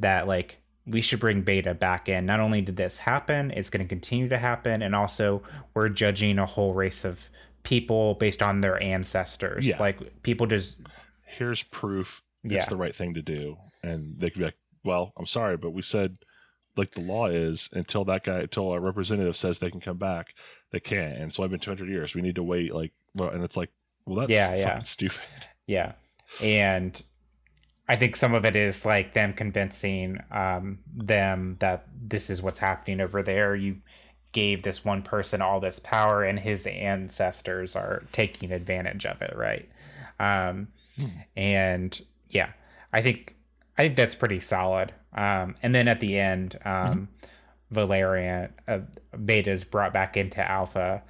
[0.00, 2.26] that like we should bring Beta back in.
[2.26, 5.42] Not only did this happen, it's going to continue to happen, and also
[5.74, 7.28] we're judging a whole race of
[7.62, 9.64] people based on their ancestors.
[9.66, 9.78] Yeah.
[9.78, 10.78] Like people just
[11.24, 12.64] Here's proof it's Yeah.
[12.68, 15.82] the right thing to do, and they could be like, "Well, I'm sorry, but we
[15.82, 16.16] said."
[16.76, 20.34] Like the law is, until that guy, until a representative says they can come back,
[20.70, 21.18] they can't.
[21.18, 22.14] And so I've been 200 years.
[22.14, 22.74] We need to wait.
[22.74, 23.70] Like, well, and it's like,
[24.06, 24.82] well, that's Yeah, yeah.
[24.82, 25.20] stupid.
[25.66, 25.92] Yeah.
[26.40, 27.00] And
[27.88, 32.60] I think some of it is like them convincing um, them that this is what's
[32.60, 33.54] happening over there.
[33.56, 33.78] You
[34.32, 39.34] gave this one person all this power, and his ancestors are taking advantage of it,
[39.36, 39.68] right?
[40.20, 40.68] Um,
[41.36, 42.52] And yeah,
[42.92, 43.36] I think
[43.78, 44.92] I think that's pretty solid.
[45.14, 47.08] Um, and then at the end, um,
[47.70, 48.80] Valerian uh,
[49.24, 51.02] Beta is brought back into Alpha,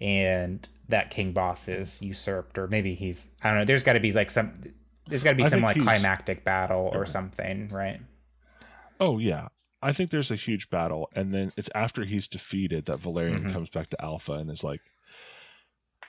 [0.00, 3.64] and that King Boss is usurped, or maybe he's I don't know.
[3.64, 4.54] There's got to be like some.
[5.08, 8.00] There's got to be I some like climactic battle or something, right?
[8.98, 9.48] Oh yeah,
[9.82, 13.52] I think there's a huge battle, and then it's after he's defeated that Valerian Mhm.
[13.52, 14.80] comes back to Alpha and is like,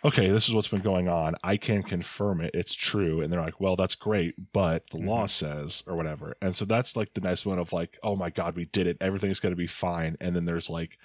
[0.06, 1.36] "Okay, this is what's been going on.
[1.44, 2.52] I can confirm it.
[2.54, 5.28] It's true." And they're like, "Well, that's great, but the law Mm-hmm.
[5.28, 8.56] says or whatever." And so that's like the nice one of like, "Oh my god,
[8.56, 8.98] we did it.
[9.02, 10.98] Everything's going to be fine." And then there's like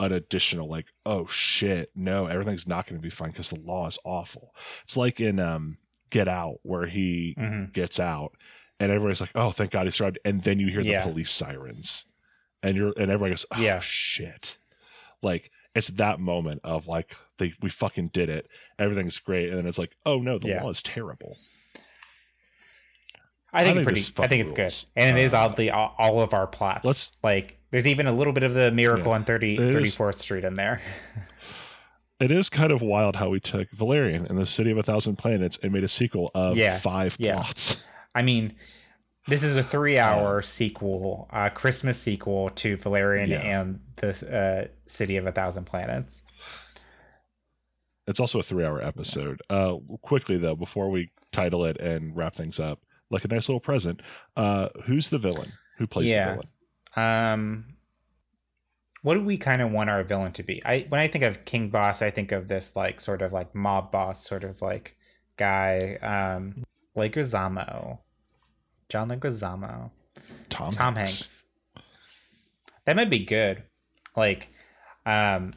[0.00, 3.86] an additional like, "Oh shit, no, everything's not going to be fine because the law
[3.86, 5.78] is awful." It's like in um
[6.10, 8.32] Get Out where he hmm gets out
[8.80, 11.02] and everybody's like oh thank god he survived and then you hear Yeah.
[11.02, 12.04] the police sirens
[12.62, 13.78] and you're and everybody goes oh Yeah.
[13.78, 14.58] shit
[15.22, 18.46] like it's that moment of like they we fucking did it
[18.78, 20.62] everything's great and then it's like oh no the Yeah.
[20.62, 21.36] law is terrible
[23.52, 24.26] I think, I it's think pretty.
[24.26, 24.84] I think it's rules.
[24.84, 26.84] good, and it is Uh, oddly all, all of our plots.
[26.84, 27.56] let's- like.
[27.72, 29.14] There's even a little bit of the miracle Yeah.
[29.16, 30.80] on 30, It is- 34th Street in there.
[32.20, 35.16] it is kind of wild how we took valerian and the city of a thousand
[35.16, 36.78] planets and made a sequel of Yeah.
[36.78, 37.76] five plots
[38.14, 38.54] I mean,
[39.30, 43.60] this is a three-hour sequel, uh, Christmas sequel to Valerian Yeah.
[43.60, 44.10] and the
[44.66, 46.22] uh, City of a Thousand Planets.
[48.06, 52.34] it's also a three hour episode uh quickly though before we title it and wrap
[52.34, 54.00] things up like a nice little present
[54.36, 56.24] uh who's the villain who plays Yeah.
[56.36, 56.42] the
[56.96, 57.64] villain Um,
[59.02, 60.60] what do we kind of want our villain to be?
[60.64, 63.54] I when I think of King Boss, I think of this like sort of like
[63.54, 64.96] mob boss, sort of like
[65.36, 66.64] guy, um,
[66.96, 67.98] Leguizamo,
[68.90, 69.90] John Leguizamo,
[70.50, 71.44] tom, Tom Hanks.
[72.84, 73.62] That might be good.
[74.16, 74.48] Like,
[75.06, 75.54] um,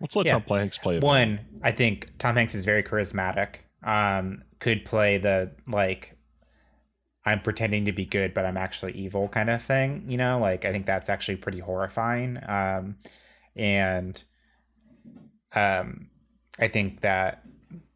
[0.00, 0.38] Let's let Yeah.
[0.40, 1.02] Tom Hanks play it.
[1.02, 6.16] one i think tom hanks is very charismatic um could play the like
[7.26, 10.64] i'm pretending to be good but i'm actually evil kind of thing you know like
[10.64, 12.96] i think that's actually pretty horrifying um
[13.54, 14.24] and
[15.54, 16.08] um,
[16.58, 17.42] I think that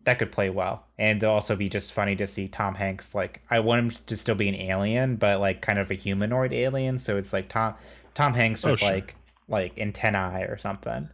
[0.05, 3.15] that could play well, and it'll also be just funny to see Tom Hanks.
[3.15, 6.53] Like, I want him to still be an alien, but like kind of a humanoid
[6.53, 6.99] alien.
[6.99, 7.75] So it's like Tom
[8.15, 8.91] Tom Hanks Oh, with sure.
[8.91, 9.17] like
[9.49, 11.09] like antennae or something.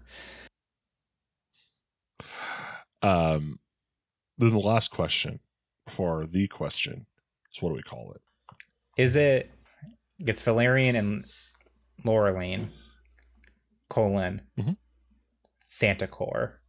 [3.03, 3.59] Um,
[4.39, 5.41] then the last question
[5.89, 7.07] for the question
[7.55, 8.21] is what do we call it?
[8.97, 9.51] Is it?
[10.19, 11.25] It's Valerian and
[12.05, 12.69] Laureline
[13.89, 14.77] colon Mhm.
[15.67, 16.60] Santa Core.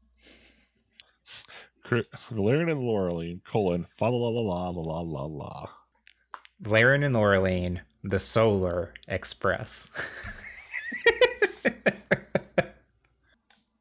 [2.31, 5.65] Valerian and Laureline, colon, fa la la la la la la la.
[6.61, 9.89] Valerian and Laureline, the Solar Express.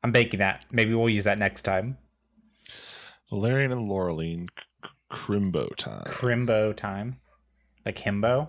[0.02, 0.64] I'm baking that.
[0.72, 1.98] Maybe we'll use that next time.
[3.28, 6.04] Valerian and Laureline, c- Crimbo time.
[6.06, 7.20] Crimbo time.
[7.84, 8.48] Like himbo.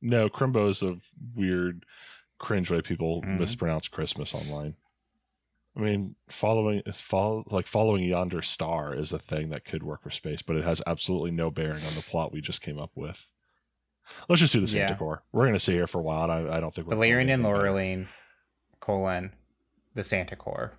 [0.00, 0.96] No, Crimbo is a
[1.34, 1.84] weird,
[2.38, 3.38] cringe way people Mhm.
[3.38, 4.74] mispronounce Christmas online.
[5.78, 10.02] I mean, following is follow like following yonder star is a thing that could work
[10.02, 12.90] for space, but it has absolutely no bearing on the plot we just came up
[12.96, 13.28] with.
[14.28, 14.98] Let's just do the Santa Yeah.
[14.98, 15.22] Core.
[15.32, 16.24] We're gonna stay here for a while.
[16.30, 17.54] And I, I don't think we're Valerian and better.
[17.56, 18.08] Laureline,
[18.80, 19.32] colon,
[19.94, 20.72] the Santa Core.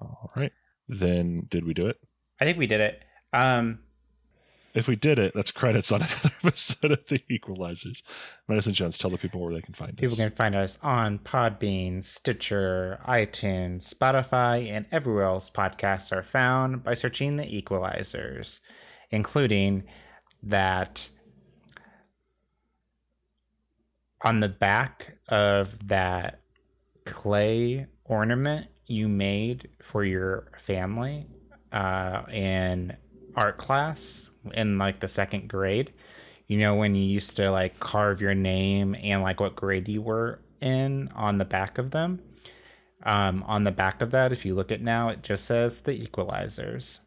[0.00, 0.52] All right.
[0.88, 1.98] Then did we do it?
[2.40, 3.02] I think we did it.
[3.32, 3.80] Um,
[4.72, 8.02] If we did it, that's credits on another episode of the Equelizers.
[8.46, 10.18] Madison Jones, tell the people where they can find people us.
[10.18, 16.84] People can find us on Podbean, Stitcher, iTunes, Spotify, and everywhere else podcasts are found
[16.84, 18.60] by searching the Equelizers,
[19.10, 19.84] including
[20.42, 21.08] that
[24.22, 26.40] on the back of that
[27.04, 31.26] clay ornament you made for your family
[31.72, 32.96] uh, in
[33.36, 35.92] art class in like the second grade.
[36.46, 40.02] You know, when you used to like carve your name and like what grade you
[40.02, 42.20] were in on the back of them.
[43.02, 46.06] Um, on the back of that, if you look at now, it just says the
[46.06, 46.98] equelizers.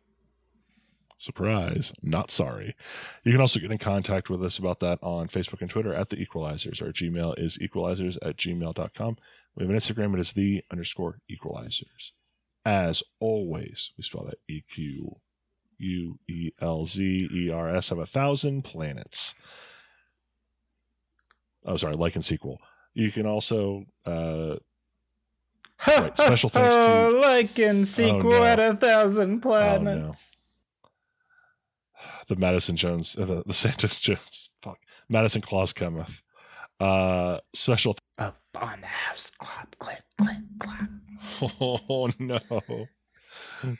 [1.23, 1.93] Surprise.
[2.01, 2.75] Not sorry.
[3.23, 6.09] You can also get in contact with us about that on Facebook and Twitter at
[6.09, 6.81] the Equelizers.
[6.81, 9.17] Our Gmail is equelizers at gmail.com.
[9.55, 10.13] We have an Instagram.
[10.15, 12.11] It is the underscore equelizers.
[12.65, 15.15] As always, we spell that E Q
[15.83, 19.35] U E L Z E R S of a thousand planets.
[21.65, 22.59] Oh, sorry, like and sequel.
[22.93, 24.55] You can also uh,
[25.87, 28.43] Right, special thanks to- like and sequel no.
[28.43, 29.39] at a thousand no.
[29.41, 30.31] planets.
[32.27, 34.77] the Madison Jones, uh, the, the Santa Jones, fuck,
[35.09, 36.23] Madison Claus cometh.
[36.79, 37.95] Uh, special.
[38.17, 40.89] Up on the house, clap, click, click, clap.
[41.59, 42.39] oh no!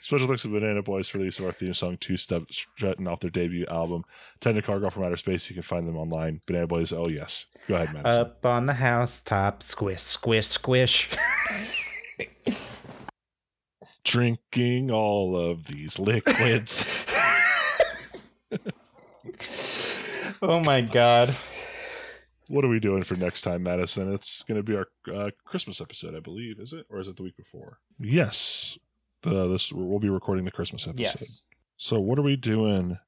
[0.00, 3.20] Special thanks to BananaBoyes for the use of our theme song, Two Step Strutting off
[3.20, 4.02] their debut album,
[4.40, 5.50] Technicolor Girl from Outer Space.
[5.50, 6.40] You can find them online.
[6.46, 6.96] BananaBoyes.
[6.96, 8.20] Oh yes, go ahead, Madison.
[8.22, 11.10] Up on the housetop, squish, squish, squish.
[14.04, 16.84] Drinking all of these liquids.
[20.42, 21.36] oh my god.
[22.48, 24.14] what are we doing for next time, Madison?
[24.14, 26.58] It's going to be our uh, Christmas episode, I believe.
[26.58, 27.80] Is it, or is it the week before?
[27.98, 28.78] Yes.
[29.24, 31.20] The, this we'll be recording the Christmas episode.
[31.20, 31.42] Yes.
[31.76, 32.98] So what are we doing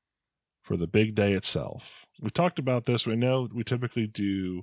[0.63, 2.07] for the big day itself?
[2.21, 3.07] We talked about this.
[3.07, 4.63] We know we typically do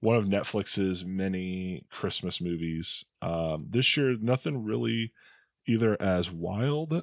[0.00, 3.04] one of Netflix's many Christmas movies.
[3.20, 5.12] Um, this year, nothing really
[5.66, 7.02] either as wild,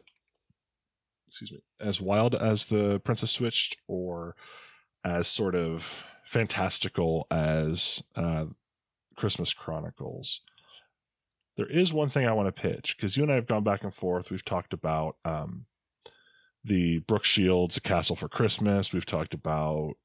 [1.28, 4.36] excuse me, as wild as the Princess Switched, or
[5.06, 8.46] as sort of fantastical as uh,
[9.16, 10.42] Christmas Chronicles.
[11.60, 13.84] There is one thing I want to pitch because you and I have gone back
[13.84, 14.32] and forth.
[14.32, 15.66] We've talked about um,
[16.64, 18.94] the Brooke Shields A Castle for Christmas.
[18.94, 19.96] We've talked about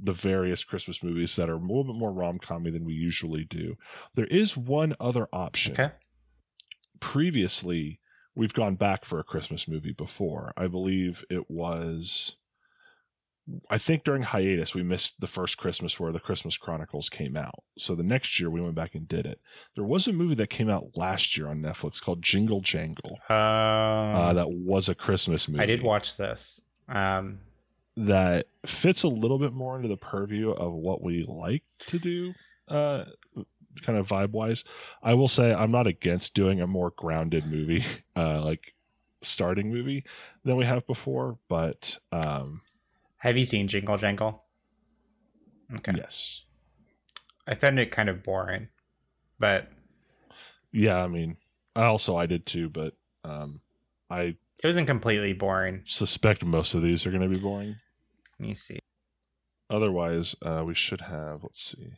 [0.00, 3.44] the various Christmas movies that are a little bit more rom commy than we usually
[3.44, 3.76] do.
[4.14, 5.72] There is one other option.
[5.72, 5.90] Okay.
[7.00, 8.00] Previously,
[8.34, 10.54] we've gone back for a Christmas movie before.
[10.56, 12.37] I believe it was.
[13.70, 17.62] I think during hiatus we missed the first Christmas where the Christmas Chronicles came out.
[17.78, 19.40] So the next year we went back and did it.
[19.74, 23.18] There was a movie that came out last year on Netflix called Jingle Jangle.
[23.30, 25.62] Um, Uh, that was a Christmas movie.
[25.62, 26.60] I did watch this.
[26.88, 27.38] Um,
[27.96, 32.32] that fits a little bit more into the purview of what we like to do,
[32.68, 33.04] uh,
[33.82, 34.62] kind of vibe wise.
[35.02, 37.84] I will say I'm not against doing a more grounded movie,
[38.16, 38.74] uh, like
[39.22, 40.04] starting movie
[40.44, 42.60] than we have before, but um,
[43.18, 44.44] have you seen Jingle Jangle?
[45.76, 45.92] Okay.
[45.96, 46.42] yes,
[47.46, 48.68] I found it kind of boring,
[49.38, 49.70] but
[50.72, 50.96] yeah.
[50.96, 51.36] I mean,
[51.76, 53.60] I also I did too, but um,
[54.10, 55.82] I it wasn't completely boring.
[55.84, 57.76] suspect most of these are going to be boring.
[58.38, 58.78] Let me see.
[59.70, 61.42] Otherwise, uh, we should have.
[61.42, 61.92] Let's see.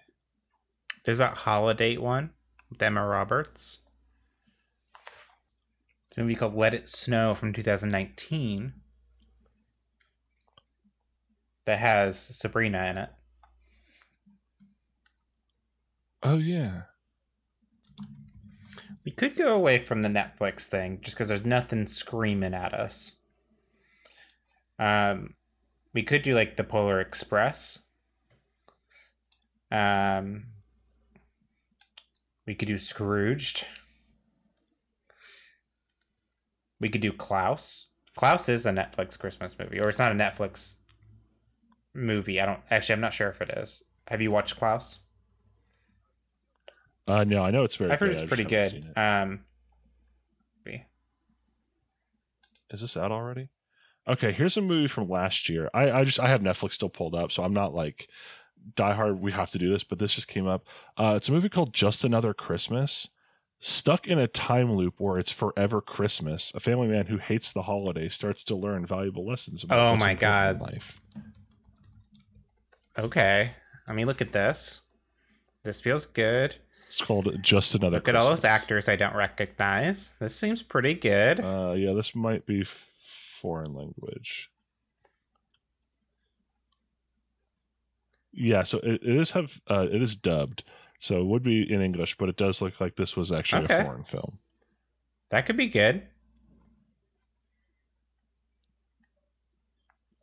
[1.04, 2.30] There's that holiday one
[2.68, 3.80] with Emma Roberts.
[6.08, 8.74] It's a movie called Let It Snow from 2019
[11.70, 13.10] that has Sabrina in it.
[16.20, 16.82] Oh yeah.
[19.04, 23.12] We could go away from the Netflix thing just because there's nothing screaming at us.
[24.80, 25.34] Um,
[25.94, 27.78] we could do like the Polar Express.
[29.70, 30.46] Um,
[32.46, 33.64] we could do Scrooged.
[36.80, 37.86] We could do Klaus.
[38.16, 40.74] Klaus is a Netflix Christmas movie, or it's not a Netflix
[41.94, 42.40] movie.
[42.40, 42.94] I don't actually.
[42.94, 43.82] I'm not sure if it is.
[44.08, 44.98] Have you watched Klaus?
[47.06, 47.90] Uh, no, I know it's very.
[47.90, 48.18] I've heard good.
[48.18, 48.92] It's pretty good.
[48.96, 49.40] Um,
[52.72, 53.48] Is this out already?
[54.08, 55.68] Okay, here's a movie from last year.
[55.74, 58.08] I, I just I have Netflix still pulled up, so I'm not like
[58.76, 59.20] die hard.
[59.20, 60.66] We have to do this, but this just came up.
[60.96, 63.08] Uh, it's a movie called Just Another Christmas.
[63.58, 67.62] Stuck in a time loop where it's forever Christmas, a family man who hates the
[67.62, 69.64] holiday starts to learn valuable lessons.
[69.64, 70.60] About Oh my God.
[70.60, 70.98] life.
[72.98, 73.52] Okay.
[73.88, 74.80] I mean, look at this.
[75.62, 76.56] This feels good.
[76.88, 77.98] It's called Just Another.
[77.98, 80.14] Look at all those actors I don't recognize.
[80.18, 81.38] This seems pretty good.
[81.40, 84.50] Uh, yeah, this might be foreign language.
[88.32, 90.64] Yeah, so it, it is have uh, it is dubbed,
[90.98, 93.80] so it would be in English, but it does look like this was actually Okay.
[93.80, 94.38] a foreign film.
[95.30, 96.02] That could be good.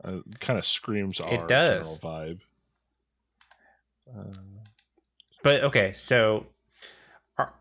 [0.04, 2.00] Uh, kind of screams our It does.
[2.00, 2.40] general vibe.
[4.10, 4.34] Uh,
[5.44, 6.48] But okay, so
[7.38, 7.54] are-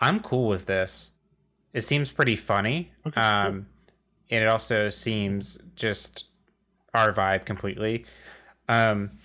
[0.00, 1.10] I'm cool with this.
[1.72, 2.92] It seems pretty funny.
[3.06, 3.22] Okay, cool.
[3.22, 3.66] um,
[4.30, 6.24] and it also seems just
[6.94, 8.04] our vibe completely.
[8.68, 9.18] Um,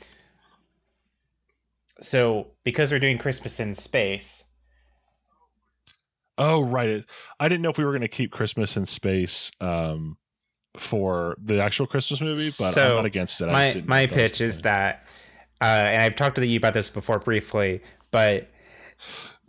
[2.01, 4.45] so because we're doing Christmas in space,
[6.37, 7.05] oh, right.
[7.39, 10.17] I didn't know if we were going to keep Christmas in space um,
[10.77, 13.45] for the actual Christmas movie, but I'm not against it.
[13.45, 15.04] I my my if that was pitch is that,
[15.61, 18.49] uh, and I've talked to you about this before briefly, but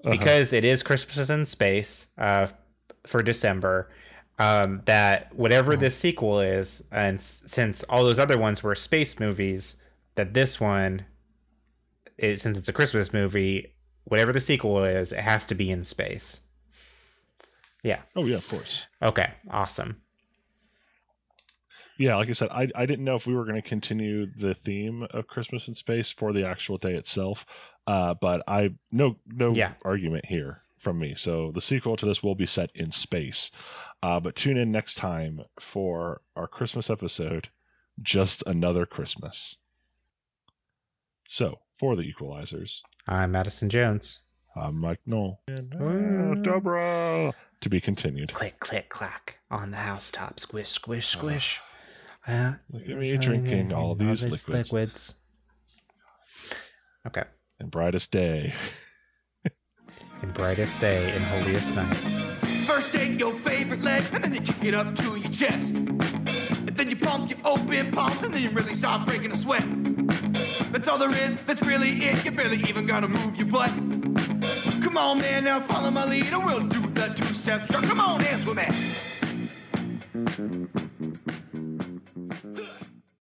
[0.05, 0.11] Uh-huh.
[0.11, 2.49] because it is Christmas in space uh,
[3.07, 3.91] for December,
[4.39, 5.81] um, that whatever Uh-huh.
[5.81, 9.77] this sequel is, and s- since all those other ones were space movies,
[10.15, 11.07] that this one,
[12.19, 13.75] is, since it's a Christmas movie,
[14.05, 16.41] whatever the sequel is, it has to be in space.
[17.83, 18.03] Yeah.
[18.15, 18.87] Oh yeah, of course.
[19.03, 19.33] Okay.
[19.51, 20.03] Awesome.
[21.99, 24.55] Yeah, like I said, I, I didn't know if we were going to continue the
[24.55, 27.47] theme of Christmas in space for the actual day itself,
[27.87, 29.73] uh, but I no no Yeah.
[29.85, 31.15] argument here from me.
[31.15, 33.51] So the sequel to this will be set in space,
[34.03, 37.49] uh, but tune in next time for our Christmas episode,
[38.03, 39.57] just another Christmas.
[41.29, 44.19] So for the Equelizers, I'm Madison Jones.
[44.55, 46.43] I'm Mike Knoll and uh, Mm.
[46.43, 48.33] Deborah to be continued.
[48.33, 50.41] Click, click, clack on the housetop.
[50.41, 51.59] Squish, squish, squish.
[51.61, 51.63] Uh,
[52.29, 54.73] Look at me drinking all these liquids.
[54.73, 55.15] liquids.
[57.07, 57.23] Okay.
[57.61, 58.53] And brightest day.
[60.23, 61.95] In brightest day in holiest night.
[62.67, 65.75] First take your favorite leg, and then you kick it up to your chest.
[65.77, 66.01] And
[66.71, 69.63] then you pump your open palms, and then you really start breaking a sweat.
[70.73, 72.25] That's all there is, that's really it.
[72.25, 73.71] You barely even gotta move your butt.
[74.83, 77.85] Come on, man, now follow my lead, and we'll do the two step strut.
[77.85, 78.65] Come on, dance with me.